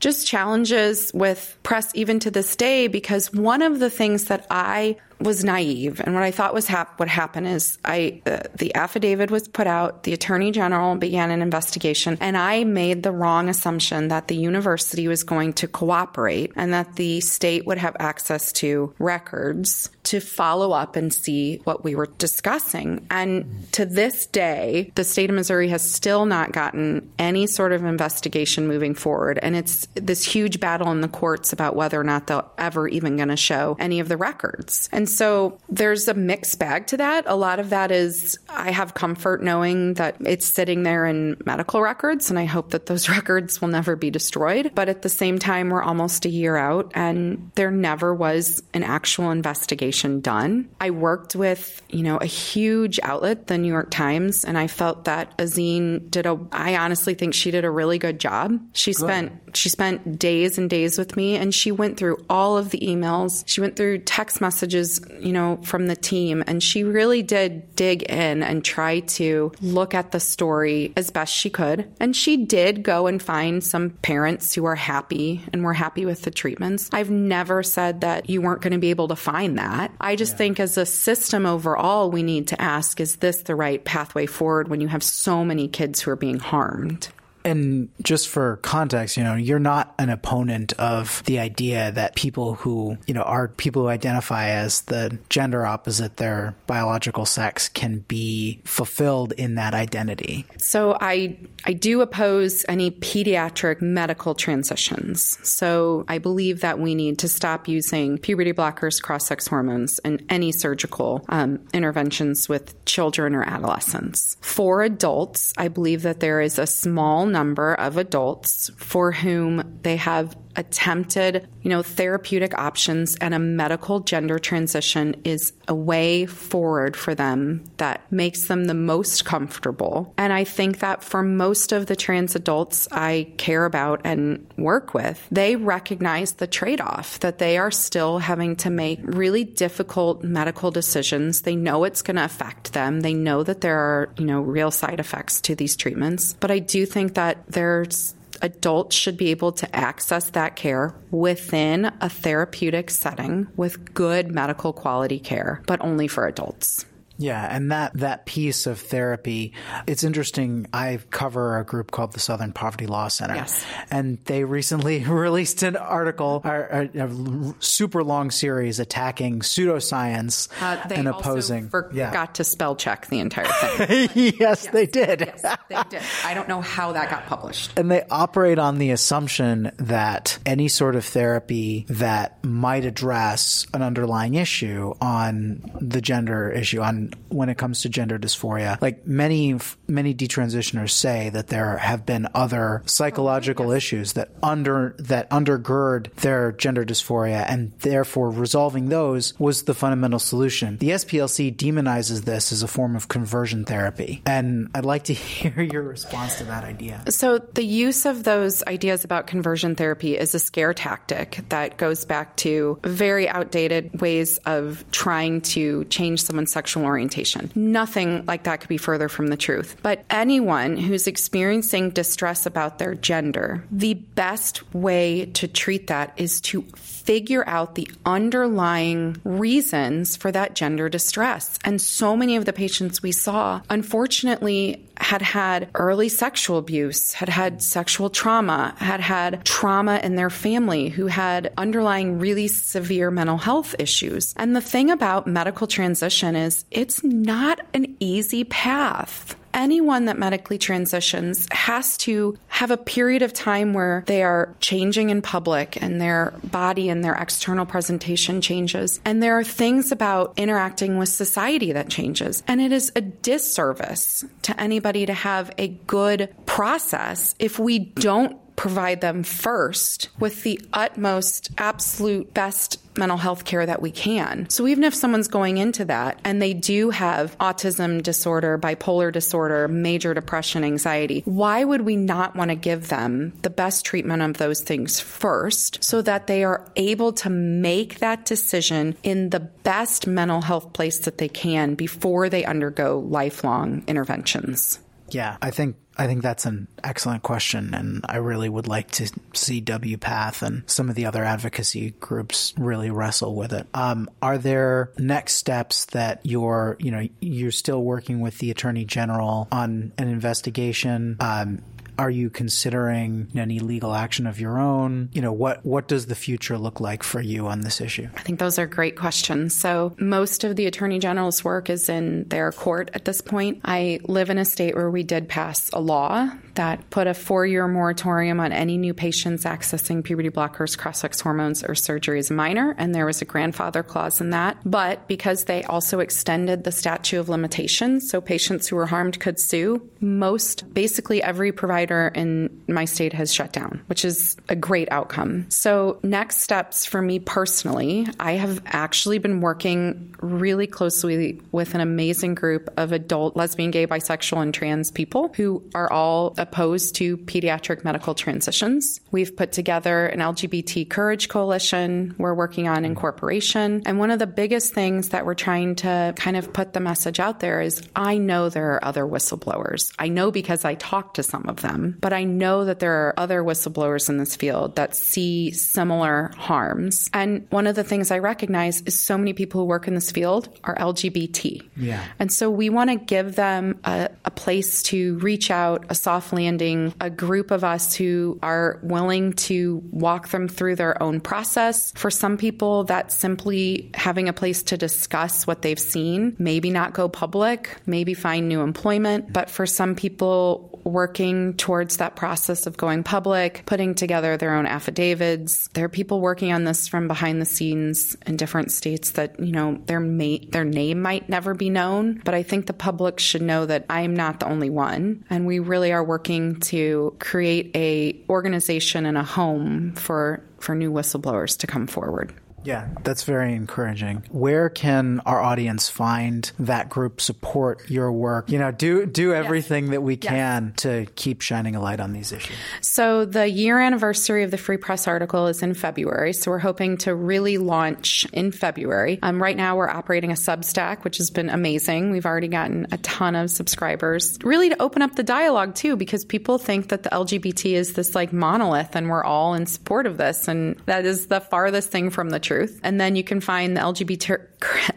just 0.00 0.26
challenges 0.26 1.12
with 1.14 1.56
press 1.62 1.92
even 1.94 2.18
to 2.20 2.30
this 2.30 2.56
day 2.56 2.88
because 2.88 3.32
one 3.32 3.62
of 3.62 3.78
the 3.78 3.90
things 3.90 4.24
that 4.24 4.46
I 4.50 4.96
was 5.20 5.44
naive, 5.44 6.00
and 6.00 6.14
what 6.14 6.22
I 6.22 6.30
thought 6.30 6.54
was 6.54 6.66
hap- 6.66 6.98
what 6.98 7.08
happened 7.08 7.46
is 7.46 7.78
I 7.84 8.22
uh, 8.26 8.40
the 8.54 8.74
affidavit 8.74 9.30
was 9.30 9.48
put 9.48 9.66
out, 9.66 10.04
the 10.04 10.12
attorney 10.12 10.50
general 10.50 10.96
began 10.96 11.30
an 11.30 11.42
investigation, 11.42 12.16
and 12.20 12.36
I 12.36 12.64
made 12.64 13.02
the 13.02 13.12
wrong 13.12 13.48
assumption 13.48 14.08
that 14.08 14.28
the 14.28 14.36
university 14.36 15.08
was 15.08 15.24
going 15.24 15.52
to 15.54 15.68
cooperate 15.68 16.52
and 16.56 16.72
that 16.72 16.96
the 16.96 17.20
state 17.20 17.66
would 17.66 17.78
have 17.78 17.96
access 17.98 18.52
to 18.52 18.94
records 18.98 19.90
to 20.04 20.20
follow 20.20 20.72
up 20.72 20.96
and 20.96 21.12
see 21.12 21.60
what 21.64 21.84
we 21.84 21.94
were 21.94 22.06
discussing. 22.18 23.06
And 23.10 23.66
to 23.72 23.84
this 23.84 24.26
day, 24.26 24.90
the 24.94 25.04
state 25.04 25.28
of 25.30 25.36
Missouri 25.36 25.68
has 25.68 25.88
still 25.88 26.24
not 26.24 26.52
gotten 26.52 27.12
any 27.18 27.46
sort 27.46 27.72
of 27.72 27.84
investigation 27.84 28.66
moving 28.66 28.94
forward, 28.94 29.38
and 29.42 29.54
it's 29.54 29.86
this 29.94 30.24
huge 30.24 30.60
battle 30.60 30.90
in 30.90 31.02
the 31.02 31.08
courts 31.08 31.52
about 31.52 31.76
whether 31.76 32.00
or 32.00 32.04
not 32.04 32.26
they're 32.26 32.44
ever 32.56 32.88
even 32.88 33.16
going 33.16 33.28
to 33.28 33.36
show 33.36 33.76
any 33.78 34.00
of 34.00 34.08
the 34.08 34.16
records. 34.16 34.88
And 34.92 35.09
so 35.16 35.58
there's 35.68 36.08
a 36.08 36.14
mixed 36.14 36.58
bag 36.58 36.86
to 36.88 36.96
that. 36.98 37.24
A 37.26 37.34
lot 37.34 37.58
of 37.58 37.70
that 37.70 37.90
is 37.90 38.38
I 38.48 38.70
have 38.70 38.94
comfort 38.94 39.42
knowing 39.42 39.94
that 39.94 40.16
it's 40.20 40.46
sitting 40.46 40.82
there 40.82 41.06
in 41.06 41.36
medical 41.44 41.80
records, 41.80 42.30
and 42.30 42.38
I 42.38 42.44
hope 42.44 42.70
that 42.70 42.86
those 42.86 43.08
records 43.16 43.60
will 43.60 43.68
never 43.68 43.96
be 43.96 44.10
destroyed. 44.10 44.72
But 44.74 44.88
at 44.88 45.02
the 45.02 45.08
same 45.08 45.38
time, 45.38 45.70
we're 45.70 45.82
almost 45.82 46.24
a 46.24 46.28
year 46.28 46.56
out, 46.56 46.92
and 46.94 47.50
there 47.54 47.70
never 47.70 48.14
was 48.14 48.62
an 48.74 48.82
actual 48.82 49.30
investigation 49.30 50.20
done. 50.20 50.68
I 50.80 50.90
worked 50.90 51.34
with, 51.34 51.82
you 51.88 52.02
know, 52.02 52.18
a 52.18 52.26
huge 52.26 53.00
outlet, 53.02 53.46
the 53.46 53.58
New 53.58 53.72
York 53.72 53.90
Times, 53.90 54.44
and 54.44 54.56
I 54.56 54.66
felt 54.66 55.04
that 55.04 55.36
Azeen 55.38 56.10
did 56.10 56.26
a, 56.26 56.38
I 56.52 56.76
honestly 56.76 57.14
think 57.14 57.34
she 57.34 57.50
did 57.50 57.64
a 57.64 57.70
really 57.70 57.98
good 57.98 58.20
job. 58.20 58.58
She 58.72 58.92
good. 58.92 59.00
spent, 59.00 59.56
she 59.56 59.68
spent 59.68 60.18
days 60.18 60.58
and 60.58 60.68
days 60.68 60.98
with 60.98 61.16
me, 61.16 61.36
and 61.36 61.54
she 61.54 61.72
went 61.72 61.96
through 61.96 62.24
all 62.28 62.56
of 62.56 62.70
the 62.70 62.78
emails. 62.80 63.42
She 63.46 63.60
went 63.60 63.76
through 63.76 63.98
text 64.00 64.40
messages 64.40 64.99
you 65.18 65.32
know, 65.32 65.58
from 65.62 65.86
the 65.86 65.96
team. 65.96 66.42
And 66.46 66.62
she 66.62 66.84
really 66.84 67.22
did 67.22 67.74
dig 67.76 68.02
in 68.04 68.42
and 68.42 68.64
try 68.64 69.00
to 69.00 69.52
look 69.60 69.94
at 69.94 70.12
the 70.12 70.20
story 70.20 70.92
as 70.96 71.10
best 71.10 71.34
she 71.34 71.50
could. 71.50 71.90
And 72.00 72.14
she 72.14 72.36
did 72.36 72.82
go 72.82 73.06
and 73.06 73.22
find 73.22 73.62
some 73.62 73.90
parents 73.90 74.54
who 74.54 74.64
are 74.64 74.74
happy 74.74 75.42
and 75.52 75.62
were 75.62 75.74
happy 75.74 76.04
with 76.06 76.22
the 76.22 76.30
treatments. 76.30 76.90
I've 76.92 77.10
never 77.10 77.62
said 77.62 78.02
that 78.02 78.30
you 78.30 78.42
weren't 78.42 78.62
going 78.62 78.72
to 78.72 78.78
be 78.78 78.90
able 78.90 79.08
to 79.08 79.16
find 79.16 79.58
that. 79.58 79.92
I 80.00 80.16
just 80.16 80.32
yeah. 80.32 80.38
think 80.38 80.60
as 80.60 80.76
a 80.76 80.86
system 80.86 81.46
overall, 81.46 82.10
we 82.10 82.22
need 82.22 82.48
to 82.48 82.60
ask, 82.60 83.00
is 83.00 83.16
this 83.16 83.42
the 83.42 83.54
right 83.54 83.84
pathway 83.84 84.26
forward 84.26 84.68
when 84.68 84.80
you 84.80 84.88
have 84.88 85.02
so 85.02 85.44
many 85.44 85.68
kids 85.68 86.00
who 86.00 86.10
are 86.10 86.16
being 86.16 86.38
harmed? 86.38 87.08
And 87.44 87.88
just 88.02 88.28
for 88.28 88.56
context, 88.58 89.16
you 89.16 89.24
know, 89.24 89.34
you're 89.34 89.58
not 89.58 89.94
an 89.98 90.10
opponent 90.10 90.72
of 90.74 91.22
the 91.24 91.38
idea 91.38 91.92
that 91.92 92.14
people 92.14 92.54
who, 92.54 92.98
you 93.06 93.14
know, 93.14 93.22
are 93.22 93.48
people 93.48 93.82
who 93.82 93.88
identify 93.88 94.48
as 94.48 94.82
the 94.82 95.18
gender 95.28 95.64
opposite 95.64 96.16
their 96.18 96.54
biological 96.66 97.24
sex 97.24 97.68
can 97.68 98.00
be 98.00 98.60
fulfilled 98.64 99.32
in 99.32 99.54
that 99.54 99.74
identity. 99.74 100.44
So 100.58 100.96
I 101.00 101.38
I 101.64 101.72
do 101.72 102.00
oppose 102.00 102.64
any 102.68 102.90
pediatric 102.90 103.80
medical 103.80 104.34
transitions. 104.34 105.38
So 105.42 106.04
I 106.08 106.18
believe 106.18 106.60
that 106.60 106.78
we 106.78 106.94
need 106.94 107.18
to 107.20 107.28
stop 107.28 107.68
using 107.68 108.18
puberty 108.18 108.52
blockers, 108.52 109.00
cross-sex 109.00 109.46
hormones, 109.46 109.98
and 110.00 110.22
any 110.28 110.52
surgical 110.52 111.24
um, 111.28 111.60
interventions 111.72 112.48
with 112.48 112.84
children 112.84 113.34
or 113.34 113.42
adolescents. 113.42 114.36
For 114.40 114.82
adults, 114.82 115.52
I 115.56 115.68
believe 115.68 116.02
that 116.02 116.20
there 116.20 116.40
is 116.40 116.58
a 116.58 116.66
small 116.66 117.26
number 117.30 117.74
of 117.74 117.96
adults 117.96 118.70
for 118.76 119.12
whom 119.12 119.78
they 119.82 119.96
have 119.96 120.36
attempted, 120.60 121.48
you 121.62 121.70
know, 121.70 121.82
therapeutic 121.82 122.56
options 122.56 123.16
and 123.16 123.34
a 123.34 123.38
medical 123.38 124.00
gender 124.00 124.38
transition 124.38 125.16
is 125.24 125.52
a 125.66 125.74
way 125.74 126.26
forward 126.26 126.96
for 126.96 127.14
them 127.14 127.64
that 127.78 128.00
makes 128.12 128.46
them 128.46 128.66
the 128.66 128.74
most 128.74 129.24
comfortable. 129.24 130.14
And 130.16 130.32
I 130.32 130.44
think 130.44 130.80
that 130.80 131.02
for 131.02 131.22
most 131.22 131.72
of 131.72 131.86
the 131.86 131.96
trans 131.96 132.36
adults 132.36 132.86
I 132.92 133.32
care 133.38 133.64
about 133.64 134.02
and 134.04 134.46
work 134.56 134.94
with, 134.94 135.26
they 135.30 135.56
recognize 135.56 136.34
the 136.34 136.46
trade 136.46 136.80
off 136.80 137.18
that 137.20 137.38
they 137.38 137.56
are 137.58 137.70
still 137.70 138.18
having 138.18 138.56
to 138.56 138.70
make 138.70 139.00
really 139.02 139.44
difficult 139.44 140.22
medical 140.22 140.70
decisions. 140.70 141.40
They 141.40 141.56
know 141.56 141.84
it's 141.84 142.02
going 142.02 142.16
to 142.16 142.24
affect 142.24 142.74
them. 142.74 143.00
They 143.00 143.14
know 143.14 143.42
that 143.42 143.62
there 143.62 143.78
are, 143.78 144.10
you 144.18 144.26
know, 144.26 144.40
real 144.40 144.70
side 144.70 145.00
effects 145.00 145.40
to 145.42 145.54
these 145.54 145.74
treatments. 145.74 146.34
But 146.38 146.50
I 146.50 146.58
do 146.58 146.84
think 146.84 147.14
that 147.14 147.46
there's 147.48 148.14
adults 148.42 148.96
should 148.96 149.16
be 149.16 149.30
able 149.30 149.52
to 149.52 149.76
access 149.76 150.30
that 150.30 150.56
care 150.56 150.94
within 151.10 151.92
a 152.00 152.08
therapeutic 152.08 152.90
setting 152.90 153.46
with 153.56 153.94
good 153.94 154.30
medical 154.30 154.72
quality 154.72 155.18
care, 155.18 155.62
but 155.66 155.80
only 155.80 156.08
for 156.08 156.26
adults. 156.26 156.84
Yeah, 157.20 157.46
and 157.54 157.70
that 157.70 157.92
that 157.94 158.26
piece 158.26 158.66
of 158.66 158.80
therapy, 158.80 159.52
it's 159.86 160.04
interesting. 160.04 160.66
I 160.72 161.00
cover 161.10 161.58
a 161.58 161.64
group 161.64 161.90
called 161.90 162.12
the 162.12 162.20
Southern 162.20 162.52
Poverty 162.52 162.86
Law 162.86 163.08
Center, 163.08 163.34
yes. 163.34 163.64
and 163.90 164.18
they 164.24 164.44
recently 164.44 165.04
released 165.04 165.62
an 165.62 165.76
article, 165.76 166.40
a, 166.44 166.88
a 166.94 167.54
super 167.60 168.02
long 168.02 168.30
series 168.30 168.80
attacking 168.80 169.40
pseudoscience 169.40 170.48
uh, 170.62 170.88
and 170.90 171.08
opposing. 171.08 171.68
forgot 171.68 171.94
yeah. 171.94 172.24
to 172.26 172.44
spell 172.44 172.74
check 172.74 173.06
the 173.08 173.20
entire 173.20 173.44
thing. 173.86 174.08
yes, 174.14 174.60
yes, 174.64 174.66
they 174.68 174.86
did. 174.86 175.20
Yes, 175.20 175.56
they 175.68 175.82
did. 175.88 176.02
I 176.24 176.34
don't 176.34 176.48
know 176.48 176.60
how 176.60 176.92
that 176.92 177.10
got 177.10 177.26
published. 177.26 177.78
And 177.78 177.90
they 177.90 178.02
operate 178.10 178.58
on 178.58 178.78
the 178.78 178.90
assumption 178.90 179.72
that 179.78 180.38
any 180.46 180.68
sort 180.68 180.96
of 180.96 181.04
therapy 181.04 181.86
that 181.88 182.42
might 182.44 182.84
address 182.84 183.66
an 183.74 183.82
underlying 183.82 184.34
issue 184.34 184.94
on 185.00 185.62
the 185.80 186.00
gender 186.00 186.50
issue 186.50 186.80
on 186.80 187.09
when 187.28 187.48
it 187.48 187.58
comes 187.58 187.82
to 187.82 187.88
gender 187.88 188.18
dysphoria. 188.18 188.80
Like 188.80 189.06
many 189.06 189.58
many 189.86 190.14
detransitioners 190.14 190.90
say 190.90 191.30
that 191.30 191.48
there 191.48 191.78
have 191.78 192.04
been 192.06 192.28
other 192.34 192.82
psychological 192.86 193.70
oh, 193.70 193.72
issues 193.72 194.14
that 194.14 194.30
under 194.42 194.94
that 194.98 195.30
undergird 195.30 196.12
their 196.16 196.52
gender 196.52 196.84
dysphoria, 196.84 197.44
and 197.48 197.72
therefore 197.80 198.30
resolving 198.30 198.88
those 198.88 199.38
was 199.38 199.64
the 199.64 199.74
fundamental 199.74 200.18
solution. 200.18 200.76
The 200.78 200.90
SPLC 200.90 201.54
demonizes 201.54 202.24
this 202.24 202.52
as 202.52 202.62
a 202.62 202.68
form 202.68 202.96
of 202.96 203.08
conversion 203.08 203.64
therapy, 203.64 204.22
and 204.26 204.70
I'd 204.74 204.84
like 204.84 205.04
to 205.04 205.14
hear 205.30 205.62
your 205.62 205.82
response 205.82 206.38
to 206.38 206.44
that 206.44 206.64
idea. 206.64 207.02
So 207.10 207.38
the 207.38 207.64
use 207.64 208.06
of 208.06 208.24
those 208.24 208.62
ideas 208.64 209.04
about 209.04 209.26
conversion 209.26 209.76
therapy 209.76 210.16
is 210.16 210.34
a 210.34 210.38
scare 210.38 210.74
tactic 210.74 211.40
that 211.48 211.76
goes 211.76 212.04
back 212.04 212.36
to 212.36 212.78
very 212.84 213.28
outdated 213.28 214.00
ways 214.00 214.38
of 214.38 214.84
trying 214.90 215.40
to 215.40 215.84
change 215.84 216.22
someone's 216.22 216.52
sexual 216.52 216.84
orientation 216.84 216.99
orientation. 217.00 217.50
Nothing 217.54 218.24
like 218.26 218.42
that 218.44 218.60
could 218.60 218.68
be 218.68 218.76
further 218.76 219.08
from 219.08 219.28
the 219.28 219.36
truth. 219.36 219.76
But 219.82 220.04
anyone 220.10 220.76
who's 220.76 221.06
experiencing 221.06 221.90
distress 221.90 222.44
about 222.44 222.78
their 222.78 222.94
gender, 222.94 223.64
the 223.70 223.94
best 223.94 224.74
way 224.74 225.26
to 225.26 225.48
treat 225.48 225.86
that 225.86 226.12
is 226.18 226.42
to 226.42 226.62
figure 227.10 227.42
out 227.48 227.74
the 227.74 227.90
underlying 228.06 229.20
reasons 229.24 230.16
for 230.16 230.30
that 230.30 230.54
gender 230.54 230.88
distress. 230.88 231.58
And 231.64 231.80
so 231.80 232.16
many 232.16 232.36
of 232.36 232.44
the 232.44 232.52
patients 232.52 233.02
we 233.02 233.10
saw, 233.10 233.62
unfortunately, 233.68 234.86
had 234.96 235.20
had 235.20 235.70
early 235.74 236.08
sexual 236.08 236.56
abuse, 236.56 237.12
had 237.12 237.28
had 237.28 237.62
sexual 237.64 238.10
trauma, 238.10 238.76
had 238.78 239.00
had 239.00 239.44
trauma 239.44 239.98
in 240.04 240.14
their 240.14 240.30
family, 240.30 240.88
who 240.88 241.08
had 241.08 241.52
underlying 241.56 242.20
really 242.20 242.46
severe 242.46 243.10
mental 243.10 243.38
health 243.38 243.74
issues. 243.80 244.32
And 244.36 244.54
the 244.54 244.60
thing 244.60 244.88
about 244.88 245.26
medical 245.26 245.66
transition 245.66 246.36
is 246.36 246.64
it's 246.70 247.02
not 247.02 247.58
an 247.74 247.96
easy 247.98 248.44
path 248.44 249.34
anyone 249.54 250.06
that 250.06 250.18
medically 250.18 250.58
transitions 250.58 251.46
has 251.50 251.96
to 251.98 252.36
have 252.48 252.70
a 252.70 252.76
period 252.76 253.22
of 253.22 253.32
time 253.32 253.72
where 253.72 254.04
they 254.06 254.22
are 254.22 254.54
changing 254.60 255.10
in 255.10 255.22
public 255.22 255.80
and 255.82 256.00
their 256.00 256.34
body 256.44 256.88
and 256.88 257.04
their 257.04 257.14
external 257.14 257.66
presentation 257.66 258.40
changes. 258.40 259.00
And 259.04 259.22
there 259.22 259.38
are 259.38 259.44
things 259.44 259.92
about 259.92 260.34
interacting 260.36 260.98
with 260.98 261.08
society 261.08 261.72
that 261.72 261.88
changes. 261.88 262.42
And 262.46 262.60
it 262.60 262.72
is 262.72 262.92
a 262.96 263.00
disservice 263.00 264.24
to 264.42 264.60
anybody 264.60 265.06
to 265.06 265.14
have 265.14 265.50
a 265.58 265.68
good 265.68 266.34
process 266.46 267.34
if 267.38 267.58
we 267.58 267.78
don't 267.78 268.36
provide 268.60 269.00
them 269.00 269.22
first 269.22 270.10
with 270.18 270.42
the 270.42 270.60
utmost, 270.74 271.50
absolute 271.56 272.34
best 272.34 272.78
mental 272.94 273.16
health 273.16 273.46
care 273.46 273.64
that 273.64 273.80
we 273.80 273.90
can. 273.90 274.46
So 274.50 274.66
even 274.66 274.84
if 274.84 274.94
someone's 274.94 275.28
going 275.28 275.56
into 275.56 275.86
that 275.86 276.20
and 276.24 276.42
they 276.42 276.52
do 276.52 276.90
have 276.90 277.38
autism 277.38 278.02
disorder, 278.02 278.58
bipolar 278.58 279.10
disorder, 279.10 279.66
major 279.66 280.12
depression, 280.12 280.62
anxiety, 280.62 281.22
why 281.24 281.64
would 281.64 281.80
we 281.80 281.96
not 281.96 282.36
want 282.36 282.50
to 282.50 282.54
give 282.54 282.88
them 282.88 283.32
the 283.40 283.48
best 283.48 283.86
treatment 283.86 284.20
of 284.20 284.36
those 284.36 284.60
things 284.60 285.00
first 285.00 285.82
so 285.82 286.02
that 286.02 286.26
they 286.26 286.44
are 286.44 286.62
able 286.76 287.14
to 287.14 287.30
make 287.30 288.00
that 288.00 288.26
decision 288.26 288.94
in 289.02 289.30
the 289.30 289.40
best 289.40 290.06
mental 290.06 290.42
health 290.42 290.74
place 290.74 290.98
that 290.98 291.16
they 291.16 291.28
can 291.28 291.76
before 291.76 292.28
they 292.28 292.44
undergo 292.44 292.98
lifelong 292.98 293.82
interventions? 293.86 294.80
Yeah, 295.10 295.36
I 295.42 295.50
think 295.50 295.76
I 295.96 296.06
think 296.06 296.22
that's 296.22 296.46
an 296.46 296.66
excellent 296.82 297.22
question, 297.22 297.74
and 297.74 298.04
I 298.08 298.16
really 298.16 298.48
would 298.48 298.66
like 298.66 298.90
to 298.92 299.10
see 299.34 299.60
WPATH 299.60 300.42
and 300.42 300.62
some 300.66 300.88
of 300.88 300.94
the 300.94 301.04
other 301.06 301.22
advocacy 301.24 301.90
groups 302.00 302.54
really 302.56 302.90
wrestle 302.90 303.34
with 303.34 303.52
it. 303.52 303.66
Um, 303.74 304.08
are 304.22 304.38
there 304.38 304.92
next 304.96 305.34
steps 305.34 305.84
that 305.86 306.20
you're, 306.24 306.76
you 306.80 306.90
know, 306.90 307.06
you're 307.20 307.50
still 307.50 307.82
working 307.82 308.20
with 308.20 308.38
the 308.38 308.50
Attorney 308.50 308.86
General 308.86 309.46
on 309.52 309.92
an 309.98 310.08
investigation? 310.08 311.16
Um, 311.20 311.60
are 312.00 312.08
you 312.08 312.30
considering 312.30 313.28
any 313.36 313.60
legal 313.60 313.94
action 313.94 314.26
of 314.26 314.40
your 314.40 314.58
own? 314.58 315.10
You 315.12 315.20
know, 315.20 315.32
what, 315.32 315.66
what 315.66 315.86
does 315.86 316.06
the 316.06 316.14
future 316.14 316.56
look 316.56 316.80
like 316.80 317.02
for 317.02 317.20
you 317.20 317.46
on 317.46 317.60
this 317.60 317.78
issue? 317.78 318.08
I 318.16 318.22
think 318.22 318.38
those 318.38 318.58
are 318.58 318.66
great 318.66 318.96
questions. 318.96 319.54
So, 319.54 319.94
most 319.98 320.42
of 320.42 320.56
the 320.56 320.64
Attorney 320.64 320.98
General's 320.98 321.44
work 321.44 321.68
is 321.68 321.90
in 321.90 322.26
their 322.28 322.52
court 322.52 322.90
at 322.94 323.04
this 323.04 323.20
point. 323.20 323.60
I 323.66 324.00
live 324.04 324.30
in 324.30 324.38
a 324.38 324.46
state 324.46 324.74
where 324.74 324.90
we 324.90 325.02
did 325.02 325.28
pass 325.28 325.68
a 325.74 325.80
law 325.80 326.30
that 326.54 326.88
put 326.90 327.06
a 327.06 327.14
four 327.14 327.46
year 327.46 327.68
moratorium 327.68 328.40
on 328.40 328.52
any 328.52 328.78
new 328.78 328.94
patients 328.94 329.44
accessing 329.44 330.02
puberty 330.02 330.30
blockers, 330.30 330.76
cross 330.76 331.00
sex 331.00 331.20
hormones, 331.20 331.62
or 331.62 331.74
surgery 331.74 332.18
as 332.18 332.30
a 332.30 332.34
minor, 332.34 332.74
and 332.78 332.94
there 332.94 333.06
was 333.06 333.20
a 333.20 333.26
grandfather 333.26 333.82
clause 333.82 334.20
in 334.20 334.30
that. 334.30 334.56
But 334.64 335.06
because 335.06 335.44
they 335.44 335.64
also 335.64 336.00
extended 336.00 336.64
the 336.64 336.72
statute 336.72 337.20
of 337.20 337.28
limitations, 337.28 338.08
so 338.08 338.20
patients 338.20 338.68
who 338.68 338.76
were 338.76 338.86
harmed 338.86 339.20
could 339.20 339.38
sue, 339.38 339.86
most, 340.00 340.72
basically 340.72 341.22
every 341.22 341.52
provider 341.52 341.89
in 341.98 342.62
my 342.68 342.84
state 342.84 343.12
has 343.12 343.32
shut 343.32 343.52
down, 343.52 343.82
which 343.86 344.04
is 344.04 344.36
a 344.48 344.56
great 344.56 344.90
outcome. 344.90 345.46
So, 345.50 345.98
next 346.02 346.38
steps 346.38 346.86
for 346.86 347.02
me 347.02 347.18
personally, 347.18 348.06
I 348.18 348.32
have 348.32 348.62
actually 348.66 349.18
been 349.18 349.40
working 349.40 350.14
really 350.20 350.66
closely 350.66 351.40
with 351.52 351.74
an 351.74 351.80
amazing 351.80 352.34
group 352.34 352.72
of 352.76 352.92
adult 352.92 353.36
lesbian, 353.36 353.70
gay, 353.70 353.86
bisexual, 353.86 354.42
and 354.42 354.54
trans 354.54 354.90
people 354.90 355.32
who 355.34 355.62
are 355.74 355.90
all 355.90 356.34
opposed 356.38 356.96
to 356.96 357.16
pediatric 357.16 357.84
medical 357.84 358.14
transitions. 358.14 359.00
We've 359.10 359.34
put 359.34 359.52
together 359.52 360.06
an 360.06 360.20
LGBT 360.20 360.88
Courage 360.88 361.28
Coalition. 361.28 362.14
We're 362.18 362.34
working 362.34 362.68
on 362.68 362.84
incorporation. 362.84 363.82
And 363.86 363.98
one 363.98 364.10
of 364.10 364.18
the 364.18 364.26
biggest 364.26 364.74
things 364.74 365.10
that 365.10 365.24
we're 365.24 365.34
trying 365.34 365.76
to 365.76 366.14
kind 366.16 366.36
of 366.36 366.52
put 366.52 366.72
the 366.72 366.80
message 366.80 367.20
out 367.20 367.40
there 367.40 367.60
is 367.60 367.82
I 367.96 368.18
know 368.18 368.48
there 368.48 368.74
are 368.74 368.84
other 368.84 369.04
whistleblowers. 369.04 369.92
I 369.98 370.08
know 370.08 370.30
because 370.30 370.64
I 370.64 370.74
talked 370.74 371.16
to 371.16 371.22
some 371.22 371.48
of 371.48 371.62
them 371.62 371.79
them. 371.80 371.96
But 372.00 372.12
I 372.12 372.24
know 372.24 372.64
that 372.64 372.78
there 372.78 373.06
are 373.06 373.14
other 373.16 373.42
whistleblowers 373.42 374.08
in 374.08 374.18
this 374.18 374.36
field 374.36 374.76
that 374.76 374.94
see 374.94 375.50
similar 375.52 376.32
harms. 376.36 377.10
And 377.12 377.46
one 377.50 377.66
of 377.66 377.76
the 377.76 377.84
things 377.84 378.10
I 378.10 378.18
recognize 378.18 378.82
is 378.82 378.98
so 378.98 379.16
many 379.16 379.32
people 379.32 379.60
who 379.60 379.66
work 379.66 379.88
in 379.88 379.94
this 379.94 380.10
field 380.10 380.48
are 380.64 380.76
LGBT. 380.76 381.66
Yeah. 381.76 382.04
And 382.18 382.32
so 382.32 382.50
we 382.50 382.70
want 382.70 382.90
to 382.90 382.96
give 382.96 383.36
them 383.36 383.80
a, 383.84 384.10
a 384.24 384.30
place 384.30 384.82
to 384.84 385.18
reach 385.18 385.50
out, 385.50 385.86
a 385.88 385.94
soft 385.94 386.32
landing, 386.32 386.94
a 387.00 387.10
group 387.10 387.50
of 387.50 387.64
us 387.64 387.94
who 387.94 388.38
are 388.42 388.78
willing 388.82 389.32
to 389.32 389.82
walk 389.90 390.28
them 390.28 390.48
through 390.48 390.76
their 390.76 391.02
own 391.02 391.20
process. 391.20 391.92
For 391.92 392.10
some 392.10 392.36
people, 392.36 392.84
that's 392.84 393.14
simply 393.14 393.90
having 393.94 394.28
a 394.28 394.32
place 394.32 394.62
to 394.64 394.76
discuss 394.76 395.46
what 395.46 395.62
they've 395.62 395.78
seen, 395.78 396.36
maybe 396.38 396.70
not 396.70 396.92
go 396.92 397.08
public, 397.08 397.76
maybe 397.86 398.14
find 398.14 398.48
new 398.48 398.60
employment. 398.60 399.32
But 399.32 399.50
for 399.50 399.66
some 399.66 399.94
people, 399.94 400.69
working 400.84 401.54
towards 401.54 401.98
that 401.98 402.16
process 402.16 402.66
of 402.66 402.76
going 402.76 403.02
public, 403.02 403.62
putting 403.66 403.94
together 403.94 404.36
their 404.36 404.54
own 404.54 404.66
affidavits. 404.66 405.68
There 405.68 405.84
are 405.84 405.90
people 405.90 406.20
working 406.20 406.52
on 406.52 406.64
this 406.64 406.88
from 406.88 407.08
behind 407.08 407.40
the 407.40 407.46
scenes 407.46 408.16
in 408.26 408.36
different 408.36 408.72
states 408.72 409.12
that, 409.12 409.38
you 409.40 409.52
know, 409.52 409.80
their 409.86 410.00
their 410.00 410.64
name 410.64 411.02
might 411.02 411.28
never 411.28 411.54
be 411.54 411.70
known, 411.70 412.20
but 412.24 412.34
I 412.34 412.42
think 412.42 412.66
the 412.66 412.72
public 412.72 413.18
should 413.18 413.42
know 413.42 413.66
that 413.66 413.86
I 413.88 414.02
am 414.02 414.14
not 414.14 414.40
the 414.40 414.48
only 414.48 414.70
one 414.70 415.24
and 415.30 415.46
we 415.46 415.58
really 415.58 415.92
are 415.92 416.04
working 416.04 416.60
to 416.60 417.16
create 417.18 417.70
a 417.74 418.16
organization 418.28 419.06
and 419.06 419.18
a 419.18 419.24
home 419.24 419.92
for 419.94 420.42
for 420.58 420.74
new 420.74 420.92
whistleblowers 420.92 421.58
to 421.58 421.66
come 421.66 421.86
forward. 421.86 422.34
Yeah, 422.64 422.88
that's 423.02 423.24
very 423.24 423.54
encouraging. 423.54 424.24
Where 424.30 424.68
can 424.68 425.20
our 425.24 425.40
audience 425.40 425.88
find 425.88 426.50
that 426.58 426.90
group 426.90 427.20
support 427.20 427.88
your 427.90 428.12
work? 428.12 428.50
You 428.50 428.58
know, 428.58 428.70
do 428.70 429.06
do 429.06 429.32
everything 429.32 429.84
yes. 429.84 429.92
that 429.92 430.02
we 430.02 430.16
can 430.16 430.66
yes. 430.66 430.82
to 430.82 431.06
keep 431.16 431.40
shining 431.40 431.74
a 431.74 431.80
light 431.80 432.00
on 432.00 432.12
these 432.12 432.32
issues. 432.32 432.56
So 432.82 433.24
the 433.24 433.48
year 433.48 433.78
anniversary 433.78 434.42
of 434.42 434.50
the 434.50 434.58
Free 434.58 434.76
Press 434.76 435.08
article 435.08 435.46
is 435.46 435.62
in 435.62 435.74
February, 435.74 436.32
so 436.32 436.50
we're 436.50 436.58
hoping 436.58 436.98
to 436.98 437.14
really 437.14 437.58
launch 437.58 438.26
in 438.32 438.52
February. 438.52 439.18
Um, 439.22 439.42
right 439.42 439.56
now 439.56 439.76
we're 439.76 439.88
operating 439.88 440.30
a 440.30 440.34
Substack, 440.34 441.04
which 441.04 441.16
has 441.16 441.30
been 441.30 441.48
amazing. 441.48 442.10
We've 442.10 442.26
already 442.26 442.48
gotten 442.48 442.86
a 442.92 442.98
ton 442.98 443.36
of 443.36 443.50
subscribers. 443.50 444.38
Really 444.42 444.68
to 444.68 444.82
open 444.82 445.02
up 445.02 445.16
the 445.16 445.22
dialogue 445.22 445.74
too, 445.74 445.96
because 445.96 446.24
people 446.24 446.58
think 446.58 446.88
that 446.88 447.04
the 447.04 447.10
LGBT 447.10 447.72
is 447.72 447.94
this 447.94 448.14
like 448.14 448.32
monolith 448.32 448.94
and 448.94 449.08
we're 449.08 449.24
all 449.24 449.54
in 449.54 449.64
support 449.64 450.06
of 450.06 450.18
this, 450.18 450.46
and 450.46 450.76
that 450.86 451.06
is 451.06 451.28
the 451.28 451.40
farthest 451.40 451.90
thing 451.90 452.10
from 452.10 452.30
the 452.30 452.38
truth 452.38 452.49
truth. 452.50 452.80
And 452.82 453.00
then 453.00 453.14
you 453.14 453.22
can 453.22 453.40
find 453.40 453.76
the 453.76 453.80
LGBT, 453.80 454.40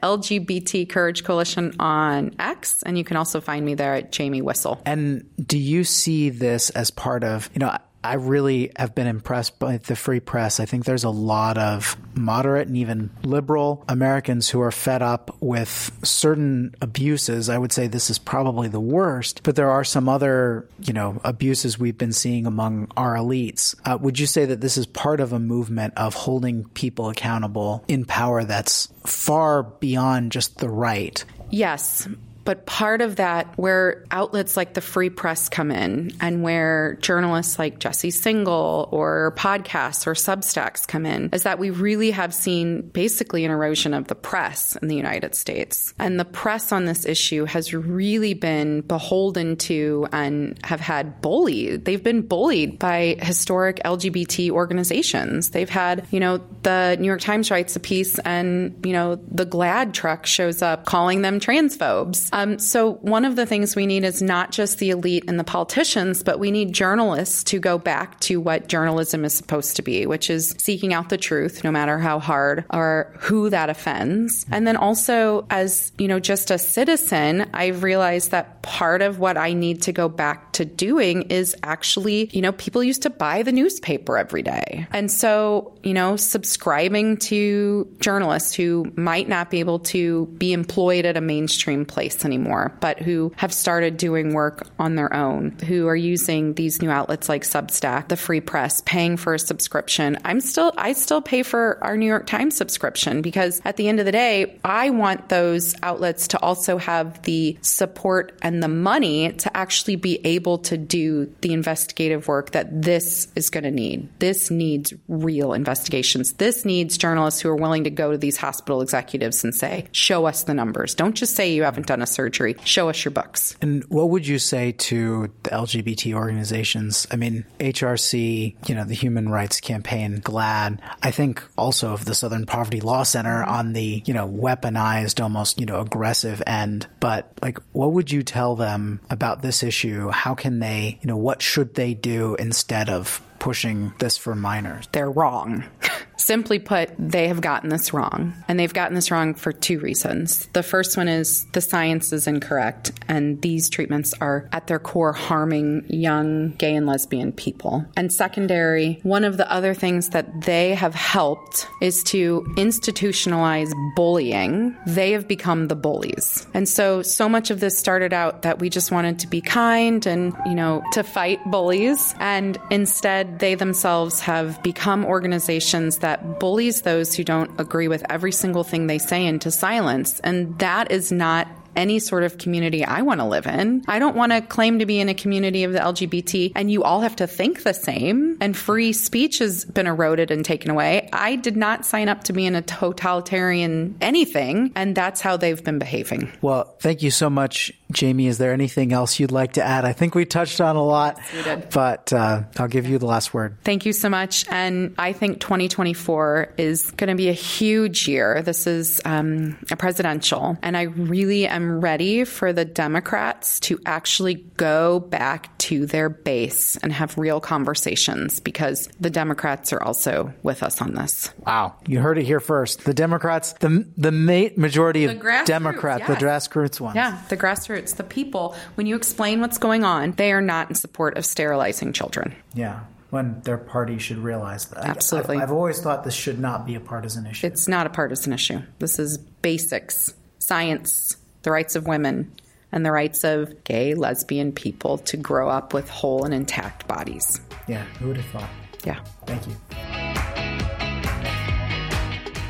LGBT 0.02 0.90
Courage 0.96 1.24
Coalition 1.24 1.76
on 1.80 2.34
X, 2.40 2.82
and 2.82 2.98
you 2.98 3.04
can 3.04 3.16
also 3.16 3.40
find 3.40 3.64
me 3.64 3.76
there 3.76 3.94
at 3.94 4.12
Jamie 4.12 4.42
Whistle. 4.42 4.82
And 4.88 5.30
do 5.38 5.60
you 5.60 5.84
see 5.84 6.32
this 6.32 6.72
as 6.72 6.90
part 6.90 7.24
of, 7.24 7.52
you 7.54 7.60
know, 7.60 7.78
I 8.04 8.16
really 8.16 8.72
have 8.76 8.94
been 8.94 9.08
impressed 9.08 9.60
by 9.60 9.78
the 9.78 9.96
free 9.96 10.20
press. 10.20 10.60
I 10.60 10.66
think 10.66 10.86
there's 10.86 11.04
a 11.04 11.10
lot 11.10 11.58
of 11.58 11.96
moderate 12.16 12.68
and 12.68 12.78
even 12.78 13.10
liberal 13.24 13.84
Americans 13.88 14.50
who 14.50 14.62
are 14.62 14.72
fed 14.72 15.02
up 15.02 15.36
with 15.40 15.92
certain 16.04 16.76
abuses. 16.82 17.50
I 17.50 17.58
would 17.58 17.72
say 17.72 17.88
this 17.88 18.10
is 18.10 18.20
probably 18.20 18.68
the 18.68 18.80
worst, 18.80 19.44
but 19.44 19.56
there 19.56 19.70
are 19.70 19.84
some 19.84 20.10
other, 20.10 20.68
you 20.82 20.94
know, 20.94 21.20
abuses 21.24 21.80
we've 21.80 21.98
been 21.98 22.14
seeing 22.14 22.46
among 22.46 22.92
our 22.98 23.16
elites. 23.16 23.76
Uh, 23.86 23.98
would 23.98 24.20
you 24.20 24.26
say 24.26 24.46
that 24.46 24.62
this 24.62 24.78
is 24.78 24.86
part 24.86 25.20
of 25.20 25.34
a 25.34 25.40
movement 25.40 25.94
of 25.96 26.14
holding 26.14 26.66
people 26.70 27.10
accountable 27.10 27.84
in 27.88 28.06
power 28.06 28.44
that's 28.44 28.90
far 29.06 29.64
beyond 29.64 30.32
just 30.32 30.58
the 30.58 30.70
right? 30.70 31.24
Yes. 31.50 32.08
But 32.46 32.66
part 32.66 33.02
of 33.02 33.18
that, 33.18 33.54
where 33.58 34.04
outlets 34.12 34.58
like 34.58 34.74
the 34.74 34.82
Free 34.82 35.10
Press 35.10 35.50
come 35.50 35.72
in, 35.72 36.12
and 36.20 36.44
where 36.44 36.98
journalists 37.02 37.58
like 37.58 37.80
Jesse 37.80 38.10
Singal 38.10 38.92
or 38.92 39.34
podcasts 39.38 40.08
or 40.08 40.14
Substacks 40.14 40.88
come 40.88 41.06
in, 41.06 41.30
is 41.32 41.44
that 41.44 41.60
we 41.60 41.70
really 41.70 42.12
have 42.12 42.34
seen 42.34 42.82
basically 42.82 43.46
an 43.46 43.52
erosion 43.52 43.94
of 43.94 44.08
the 44.08 44.16
press 44.16 44.76
in 44.82 44.88
the 44.88 44.96
United 44.96 45.36
States. 45.36 45.94
And 46.00 46.20
the 46.20 46.26
press 46.26 46.72
on 46.72 46.86
this 46.86 47.06
issue 47.06 47.46
has 47.46 47.74
really 47.74 48.34
been 48.34 48.82
beholden 48.82 49.56
to 49.58 50.08
and 50.12 50.60
have 50.64 50.80
had 50.80 51.22
bullied. 51.22 51.86
They've 51.86 52.04
been 52.04 52.22
bullied 52.22 52.80
by 52.80 53.18
historic 53.22 53.82
LGBT 53.84 54.52
organizations. 54.52 55.52
They've 55.52 55.70
had, 55.70 56.06
you 56.12 56.20
know, 56.20 56.42
the 56.64 56.98
New 57.00 57.08
York 57.08 57.22
Times 57.22 57.52
writes 57.52 57.76
a 57.76 57.80
piece, 57.80 58.20
and, 58.20 58.86
you 58.86 58.94
know, 58.94 59.16
the 59.16 59.46
GLAAD 59.46 59.94
truck 59.94 60.26
shows 60.26 60.62
up 60.62 60.86
calling 60.86 61.22
them 61.22 61.40
transphobes. 61.40 62.33
Um, 62.34 62.58
so 62.58 62.96
one 62.96 63.26
of 63.26 63.36
the 63.36 63.46
things 63.46 63.76
we 63.76 63.86
need 63.86 64.04
is 64.04 64.22
not 64.22 64.52
just 64.52 64.80
the 64.80 64.90
elite 64.90 65.24
and 65.28 65.40
the 65.40 65.44
politicians, 65.44 66.24
but 66.24 66.40
we 66.40 66.50
need 66.50 66.74
journalists 66.74 67.44
to 67.46 67.60
go 67.60 67.78
back 67.78 68.20
to 68.22 68.42
what 68.42 68.68
journalism 68.68 69.24
is 69.24 69.34
supposed 69.34 69.76
to 69.76 69.84
be, 69.84 70.08
which 70.08 70.32
is 70.32 70.56
seeking 70.58 70.94
out 70.94 71.10
the 71.10 71.18
truth, 71.18 71.64
no 71.64 71.72
matter 71.72 72.00
how 72.00 72.18
hard 72.18 72.66
or 72.72 73.14
who 73.20 73.52
that 73.52 73.70
offends. 73.70 74.48
And 74.52 74.66
then 74.66 74.76
also, 74.76 75.46
as 75.52 75.92
you 76.00 76.08
know, 76.08 76.20
just 76.20 76.50
a 76.50 76.58
citizen, 76.58 77.48
I've 77.54 77.84
realized 77.84 78.32
that 78.32 78.64
part 78.64 79.04
of 79.04 79.20
what 79.20 79.38
I 79.38 79.54
need 79.54 79.84
to 79.84 79.92
go 79.92 80.10
back 80.10 80.54
to 80.54 80.66
doing 80.66 81.24
is 81.24 81.56
actually, 81.62 82.30
you 82.34 82.42
know, 82.42 82.54
people 82.54 82.84
used 82.84 83.04
to 83.04 83.12
buy 83.12 83.44
the 83.44 83.52
newspaper 83.52 84.18
every 84.18 84.42
day. 84.42 84.88
And 84.92 85.12
so, 85.12 85.78
you 85.84 85.94
know, 85.94 86.16
subscribing 86.16 87.18
to 87.18 87.88
journalists 88.00 88.56
who 88.56 88.92
might 88.96 89.30
not 89.30 89.52
be 89.52 89.60
able 89.60 89.80
to 89.80 90.26
be 90.38 90.52
employed 90.52 91.06
at 91.06 91.16
a 91.16 91.22
mainstream 91.22 91.86
place 91.86 92.23
anymore, 92.26 92.76
but 92.80 93.00
who 93.00 93.34
have 93.36 93.54
started 93.54 93.98
doing 93.98 94.34
work 94.34 94.68
on 94.80 94.96
their 94.96 95.14
own, 95.14 95.52
who 95.68 95.88
are 95.88 95.96
using 95.96 96.54
these 96.54 96.82
new 96.82 96.90
outlets 96.90 97.30
like 97.30 97.44
Substack, 97.44 98.08
the 98.08 98.18
free 98.18 98.42
press, 98.42 98.82
paying 98.86 99.18
for 99.18 99.34
a 99.34 99.40
subscription. 99.40 100.18
I'm 100.24 100.42
still, 100.42 100.74
I 100.78 100.94
still 100.94 101.22
pay 101.22 101.44
for 101.44 101.84
our 101.84 101.98
New 101.98 102.06
York 102.06 102.28
Times 102.28 102.56
subscription 102.56 103.22
because 103.22 103.62
at 103.66 103.78
the 103.78 103.88
end 103.88 104.00
of 104.00 104.06
the 104.06 104.12
day, 104.12 104.60
I 104.64 104.90
want 104.90 105.30
those 105.30 105.76
outlets 105.84 106.30
to 106.30 106.40
also 106.42 106.78
have 106.78 107.22
the 107.24 107.58
support 107.62 108.38
and 108.42 108.62
the 108.62 108.68
money 108.68 109.34
to 109.34 109.56
actually 109.56 109.96
be 109.96 110.20
able 110.26 110.60
to 110.60 110.78
do 110.78 111.34
the 111.42 111.54
investigative 111.54 112.28
work 112.28 112.52
that 112.52 112.82
this 112.82 113.28
is 113.36 113.50
going 113.50 113.64
to 113.64 113.72
need. 113.72 114.10
This 114.20 114.50
needs 114.52 114.94
real 115.08 115.54
investigations. 115.54 116.34
This 116.34 116.66
needs 116.66 116.98
journalists 116.98 117.42
who 117.42 117.50
are 117.50 117.56
willing 117.56 117.86
to 117.86 117.90
go 117.90 118.12
to 118.12 118.18
these 118.18 118.38
hospital 118.38 118.82
executives 118.82 119.44
and 119.44 119.54
say, 119.54 119.86
show 119.92 120.26
us 120.26 120.44
the 120.44 120.54
numbers. 120.54 120.96
Don't 120.96 121.16
just 121.16 121.36
say 121.36 121.54
you 121.54 121.64
haven't 121.64 121.88
done 121.88 122.02
a 122.02 122.08
surgery. 122.14 122.56
Show 122.64 122.90
us 122.90 123.04
your 123.04 123.12
books. 123.12 123.56
And 123.62 123.84
what 123.86 124.10
would 124.10 124.28
you 124.28 124.40
say 124.40 124.72
to 124.72 125.30
the 125.44 125.50
LGBT 125.50 126.14
organizations? 126.14 127.08
I 127.12 127.16
mean, 127.16 127.46
HRC, 127.60 128.56
you 128.68 128.76
know, 128.76 128.84
the 128.84 128.96
Human 128.96 129.30
Rights 129.30 129.60
Campaign, 129.60 130.22
GLAAD, 130.22 130.80
I 131.02 131.12
think 131.12 131.44
also 131.58 131.94
of 131.94 132.06
the 132.06 132.16
Southern 132.16 132.46
Poverty 132.46 132.82
Law 132.82 133.04
Center 133.04 133.44
on 133.44 133.74
the, 133.74 134.04
you 134.06 134.14
know, 134.14 134.28
weaponized, 134.28 135.22
almost, 135.22 135.60
you 135.60 135.66
know, 135.66 135.80
aggressive 135.80 136.42
end. 136.48 136.88
But 137.00 137.32
like, 137.42 137.58
what 137.72 137.92
would 137.94 138.12
you 138.12 138.24
tell 138.24 138.56
them 138.56 139.02
about 139.10 139.42
this 139.42 139.64
issue? 139.64 140.10
How 140.10 140.36
can 140.36 140.60
they, 140.60 141.00
you 141.02 141.08
know, 141.08 141.18
what 141.18 141.42
should 141.42 141.76
they 141.76 141.94
do 141.94 142.36
instead 142.36 142.90
of 142.90 143.22
pushing 143.40 143.94
this 144.00 144.18
for 144.18 144.36
minors? 144.36 144.88
They're 144.92 145.12
wrong. 145.12 145.64
Simply 146.24 146.58
put, 146.58 146.90
they 146.98 147.28
have 147.28 147.42
gotten 147.42 147.68
this 147.68 147.94
wrong. 147.94 148.34
And 148.48 148.58
they've 148.58 148.74
gotten 148.74 148.96
this 148.96 149.12
wrong 149.12 149.34
for 149.34 149.52
two 149.52 149.78
reasons. 149.82 150.46
The 150.54 150.64
first 150.64 150.96
one 150.96 151.10
is 151.10 151.44
the 151.52 151.60
science 151.60 152.14
is 152.14 152.28
incorrect, 152.28 152.94
and 153.10 153.42
these 153.42 153.70
treatments 153.70 154.14
are 154.22 154.48
at 154.54 154.68
their 154.68 154.80
core 154.80 155.12
harming 155.12 155.84
young 155.90 156.52
gay 156.52 156.78
and 156.78 156.88
lesbian 156.88 157.34
people. 157.34 157.84
And 157.98 158.12
secondary, 158.12 159.02
one 159.04 159.26
of 159.26 159.36
the 159.36 159.52
other 159.52 159.74
things 159.74 160.12
that 160.12 160.44
they 160.44 160.76
have 160.76 160.96
helped 160.96 161.68
is 161.82 162.02
to 162.06 162.46
institutionalize 162.56 163.74
bullying. 163.98 164.78
They 164.88 165.12
have 165.12 165.28
become 165.28 165.68
the 165.68 165.76
bullies. 165.76 166.48
And 166.54 166.70
so, 166.70 167.02
so 167.02 167.28
much 167.28 167.52
of 167.52 167.60
this 167.60 167.78
started 167.78 168.14
out 168.14 168.44
that 168.44 168.60
we 168.60 168.70
just 168.70 168.94
wanted 168.94 169.20
to 169.20 169.28
be 169.28 169.42
kind 169.42 170.06
and, 170.06 170.34
you 170.46 170.56
know, 170.56 170.84
to 170.94 171.04
fight 171.04 171.44
bullies. 171.52 172.16
And 172.22 172.58
instead, 172.72 173.40
they 173.40 173.56
themselves 173.56 174.22
have 174.22 174.64
become 174.64 175.04
organizations 175.04 175.98
that 175.98 176.13
that 176.14 176.40
bullies 176.40 176.84
those 176.84 177.16
who 177.16 177.24
don't 177.24 177.60
agree 177.60 177.88
with 177.88 178.04
every 178.08 178.32
single 178.32 178.64
thing 178.64 178.86
they 178.86 179.00
say 179.00 179.26
into 179.26 179.50
silence. 179.50 180.20
And 180.20 180.60
that 180.60 180.92
is 180.92 181.12
not 181.12 181.48
any 181.76 181.98
sort 181.98 182.22
of 182.22 182.38
community 182.38 182.86
I 182.86 183.02
want 183.02 183.20
to 183.20 183.26
live 183.26 183.48
in. 183.48 183.84
I 183.88 183.98
don't 183.98 184.16
want 184.16 184.32
to 184.32 184.42
claim 184.42 184.78
to 184.78 184.86
be 184.86 185.00
in 185.00 185.10
a 185.10 185.16
community 185.16 185.64
of 185.64 185.74
the 185.74 185.80
LGBT 185.80 186.52
and 186.56 186.70
you 186.70 186.84
all 186.84 187.02
have 187.02 187.16
to 187.16 187.26
think 187.26 187.64
the 187.64 187.74
same 187.74 188.38
and 188.42 188.56
free 188.56 188.94
speech 188.94 189.40
has 189.40 189.66
been 189.66 189.88
eroded 189.88 190.30
and 190.30 190.46
taken 190.46 190.70
away. 190.70 191.10
I 191.12 191.36
did 191.36 191.58
not 191.58 191.84
sign 191.84 192.10
up 192.10 192.26
to 192.26 192.34
be 192.34 192.46
in 192.46 192.54
a 192.54 192.62
totalitarian 192.62 193.98
anything 194.02 194.72
and 194.76 194.96
that's 194.96 195.20
how 195.20 195.36
they've 195.36 195.64
been 195.64 195.80
behaving. 195.80 196.32
Well, 196.44 196.76
thank 196.80 197.02
you 197.02 197.10
so 197.10 197.28
much, 197.28 197.72
Jamie. 197.94 198.28
Is 198.28 198.38
there 198.38 198.54
anything 198.54 198.94
else 198.94 199.20
you'd 199.20 199.32
like 199.32 199.54
to 199.54 199.64
add? 199.64 199.86
I 199.86 199.94
think 199.94 200.14
we 200.16 200.26
touched 200.26 200.62
on 200.62 200.76
a 200.76 200.84
lot, 200.84 201.20
yes, 201.34 201.66
but 201.74 202.14
uh, 202.14 202.44
I'll 202.60 202.68
give 202.68 202.88
you 202.88 203.00
the 203.00 203.08
last 203.08 203.34
word. 203.34 203.58
Thank 203.64 203.86
you 203.86 203.94
so 203.94 204.10
much. 204.10 204.46
And 204.50 204.94
I 204.98 205.14
think 205.14 205.40
2024 205.40 206.54
is 206.58 206.92
going 206.92 207.10
to 207.10 207.16
be 207.16 207.30
a 207.30 207.34
huge 207.34 208.08
year. 208.08 208.42
This 208.44 208.68
is 208.68 209.02
um, 209.06 209.58
a 209.72 209.76
presidential, 209.76 210.58
and 210.62 210.78
I 210.78 210.84
really 210.84 211.48
am 211.48 211.64
am 211.64 211.80
ready 211.80 212.24
for 212.24 212.54
the 212.54 212.66
Democrats 212.66 213.60
to 213.62 213.80
actually 213.86 214.36
go 214.58 215.00
back 215.00 215.58
to 215.58 215.86
their 215.86 216.10
base 216.10 216.76
and 216.78 216.92
have 216.92 217.18
real 217.18 217.40
conversations 217.40 218.40
because 218.40 218.90
the 219.00 219.10
Democrats 219.10 219.74
are 219.74 219.82
also 219.82 220.34
with 220.44 220.62
us 220.62 220.82
on 220.82 220.94
this. 220.94 221.32
Wow. 221.46 221.76
You 221.88 222.00
heard 222.00 222.18
it 222.18 222.26
here 222.26 222.40
first. 222.40 222.84
The 222.84 222.94
Democrats, 222.94 223.54
the, 223.54 223.88
the 223.98 224.12
majority 224.12 225.06
of 225.06 225.22
Democrats, 225.46 226.08
the 226.08 226.16
grassroots 226.16 226.80
ones. 226.80 226.96
Yeah, 226.96 227.22
the 227.30 227.38
grassroots, 227.38 227.83
the 227.92 228.06
people, 228.06 228.56
when 228.76 228.88
you 228.88 228.96
explain 228.96 229.42
what's 229.42 229.58
going 229.58 229.84
on, 229.84 230.14
they 230.14 230.32
are 230.32 230.42
not 230.42 230.70
in 230.70 230.76
support 230.76 231.18
of 231.18 231.26
sterilizing 231.26 231.92
children. 231.92 232.34
Yeah 232.54 232.80
when 233.10 233.40
their 233.42 233.60
party 233.60 234.00
should 234.00 234.18
realize 234.18 234.66
that. 234.70 234.84
Absolutely. 234.86 235.38
I've, 235.38 235.44
I've, 235.44 235.52
always 235.52 235.80
thought 235.80 236.04
this 236.04 236.16
should 236.16 236.40
not 236.40 236.66
be 236.66 236.74
a 236.74 236.80
partisan 236.80 237.28
issue. 237.28 237.46
It's 237.46 237.68
not 237.68 237.86
a 237.86 237.92
partisan 237.92 238.34
issue. 238.34 238.60
This 238.80 238.98
is 238.98 239.20
basics, 239.20 240.16
science, 240.40 241.16
the 241.44 241.52
rights 241.52 241.76
of 241.76 241.86
women, 241.86 242.34
and 242.72 242.84
the 242.84 242.92
rights 242.92 243.24
of 243.24 243.64
gay, 243.66 243.94
lesbian 243.94 244.52
people 244.52 244.98
to 244.98 245.16
grow 245.16 245.48
up 245.48 245.76
with 245.76 245.88
whole 245.90 246.26
and 246.26 246.34
intact 246.34 246.88
bodies. 246.88 247.40
Yeah, 247.68 247.84
who 248.00 248.08
would 248.08 248.18
have 248.18 248.26
thought? 248.26 248.50
Yeah. 248.84 249.00
Thank 249.28 249.46
you. 249.46 249.56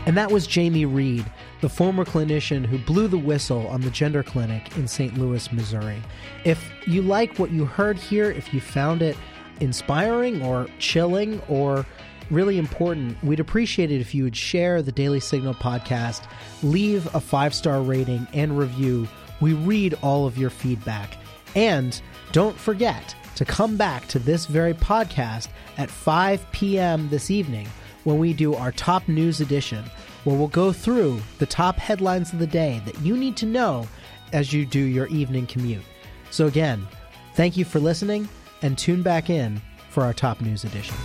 And 0.06 0.16
that 0.16 0.32
was 0.32 0.48
Jamie 0.48 0.86
Reed, 0.86 1.26
the 1.64 1.70
former 1.70 2.04
clinician 2.04 2.66
who 2.66 2.78
blew 2.78 3.08
the 3.08 3.18
whistle 3.18 3.66
on 3.70 3.80
the 3.80 3.90
gender 3.90 4.22
clinic 4.22 4.76
in 4.76 4.86
St. 4.86 5.18
Louis, 5.18 5.50
Missouri. 5.54 5.96
If 6.44 6.62
you 6.86 7.02
like 7.02 7.40
what 7.40 7.52
you 7.52 7.64
heard 7.64 7.98
here, 7.98 8.30
if 8.30 8.54
you 8.54 8.60
found 8.60 9.02
it 9.02 9.16
inspiring 9.62 10.44
or 10.44 10.68
chilling 10.78 11.42
or 11.48 11.86
really 12.30 12.58
important. 12.58 13.24
We'd 13.24 13.40
appreciate 13.40 13.92
it 13.92 14.02
if 14.02 14.14
you 14.14 14.26
would 14.26 14.36
share 14.36 14.82
the 14.82 14.92
Daily 14.92 15.22
Signal 15.22 15.54
podcast, 15.54 16.26
leave 16.64 17.06
a 17.16 17.22
five 17.22 17.54
star 17.56 17.82
rating 17.82 18.28
and 18.34 18.60
review. 18.60 19.08
We 19.40 19.54
read 19.54 19.94
all 20.02 20.28
of 20.28 20.38
your 20.38 20.50
feedback. 20.50 21.18
And 21.56 22.02
don't 22.34 22.58
forget 22.58 23.16
to 23.36 23.46
come 23.46 23.78
back 23.78 24.06
to 24.10 24.20
this 24.20 24.48
very 24.48 24.74
podcast 24.74 25.48
at 25.78 25.90
5 25.90 26.46
p.m. 26.52 27.08
this 27.08 27.32
evening 27.32 27.70
when 28.04 28.20
we 28.20 28.34
do 28.34 28.54
our 28.54 28.74
top 28.74 29.08
news 29.08 29.40
edition, 29.40 29.86
where 30.24 30.38
we'll 30.38 30.48
go 30.48 30.72
through 30.72 31.22
the 31.40 31.46
top 31.46 31.78
headlines 31.78 32.34
of 32.34 32.40
the 32.40 32.48
day 32.48 32.82
that 32.86 33.00
you 33.02 33.18
need 33.18 33.38
to 33.38 33.46
know 33.46 33.88
as 34.32 34.52
you 34.52 34.66
do 34.66 34.80
your 34.80 35.08
evening 35.08 35.46
commute. 35.48 35.84
So, 36.32 36.48
again, 36.48 36.88
thank 37.36 37.58
you 37.58 37.66
for 37.66 37.80
listening 37.80 38.28
and 38.62 38.78
tune 38.78 39.02
back 39.04 39.30
in 39.30 39.62
for 39.90 40.04
our 40.04 40.14
top 40.14 40.42
news 40.42 40.64
edition. 40.64 40.96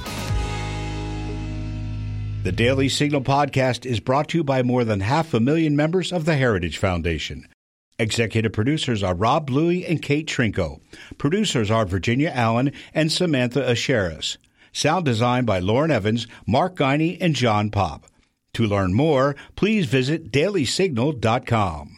The 2.44 2.52
Daily 2.52 2.88
Signal 2.88 3.20
podcast 3.20 3.84
is 3.84 4.00
brought 4.00 4.28
to 4.28 4.38
you 4.38 4.44
by 4.44 4.62
more 4.62 4.84
than 4.84 5.00
half 5.00 5.34
a 5.34 5.40
million 5.40 5.76
members 5.76 6.12
of 6.12 6.24
the 6.24 6.36
Heritage 6.36 6.78
Foundation. 6.78 7.46
Executive 7.98 8.52
producers 8.52 9.02
are 9.02 9.14
Rob 9.14 9.46
Bluey 9.46 9.84
and 9.84 10.00
Kate 10.00 10.26
Trinko. 10.26 10.80
Producers 11.18 11.68
are 11.68 11.84
Virginia 11.84 12.30
Allen 12.32 12.72
and 12.94 13.10
Samantha 13.10 13.60
Aschieris. 13.60 14.36
Sound 14.72 15.04
design 15.04 15.44
by 15.44 15.58
Lauren 15.58 15.90
Evans, 15.90 16.28
Mark 16.46 16.76
Guiney, 16.76 17.18
and 17.20 17.34
John 17.34 17.70
Pop. 17.70 18.06
To 18.58 18.66
learn 18.66 18.92
more, 18.92 19.36
please 19.54 19.86
visit 19.86 20.32
dailysignal.com. 20.32 21.97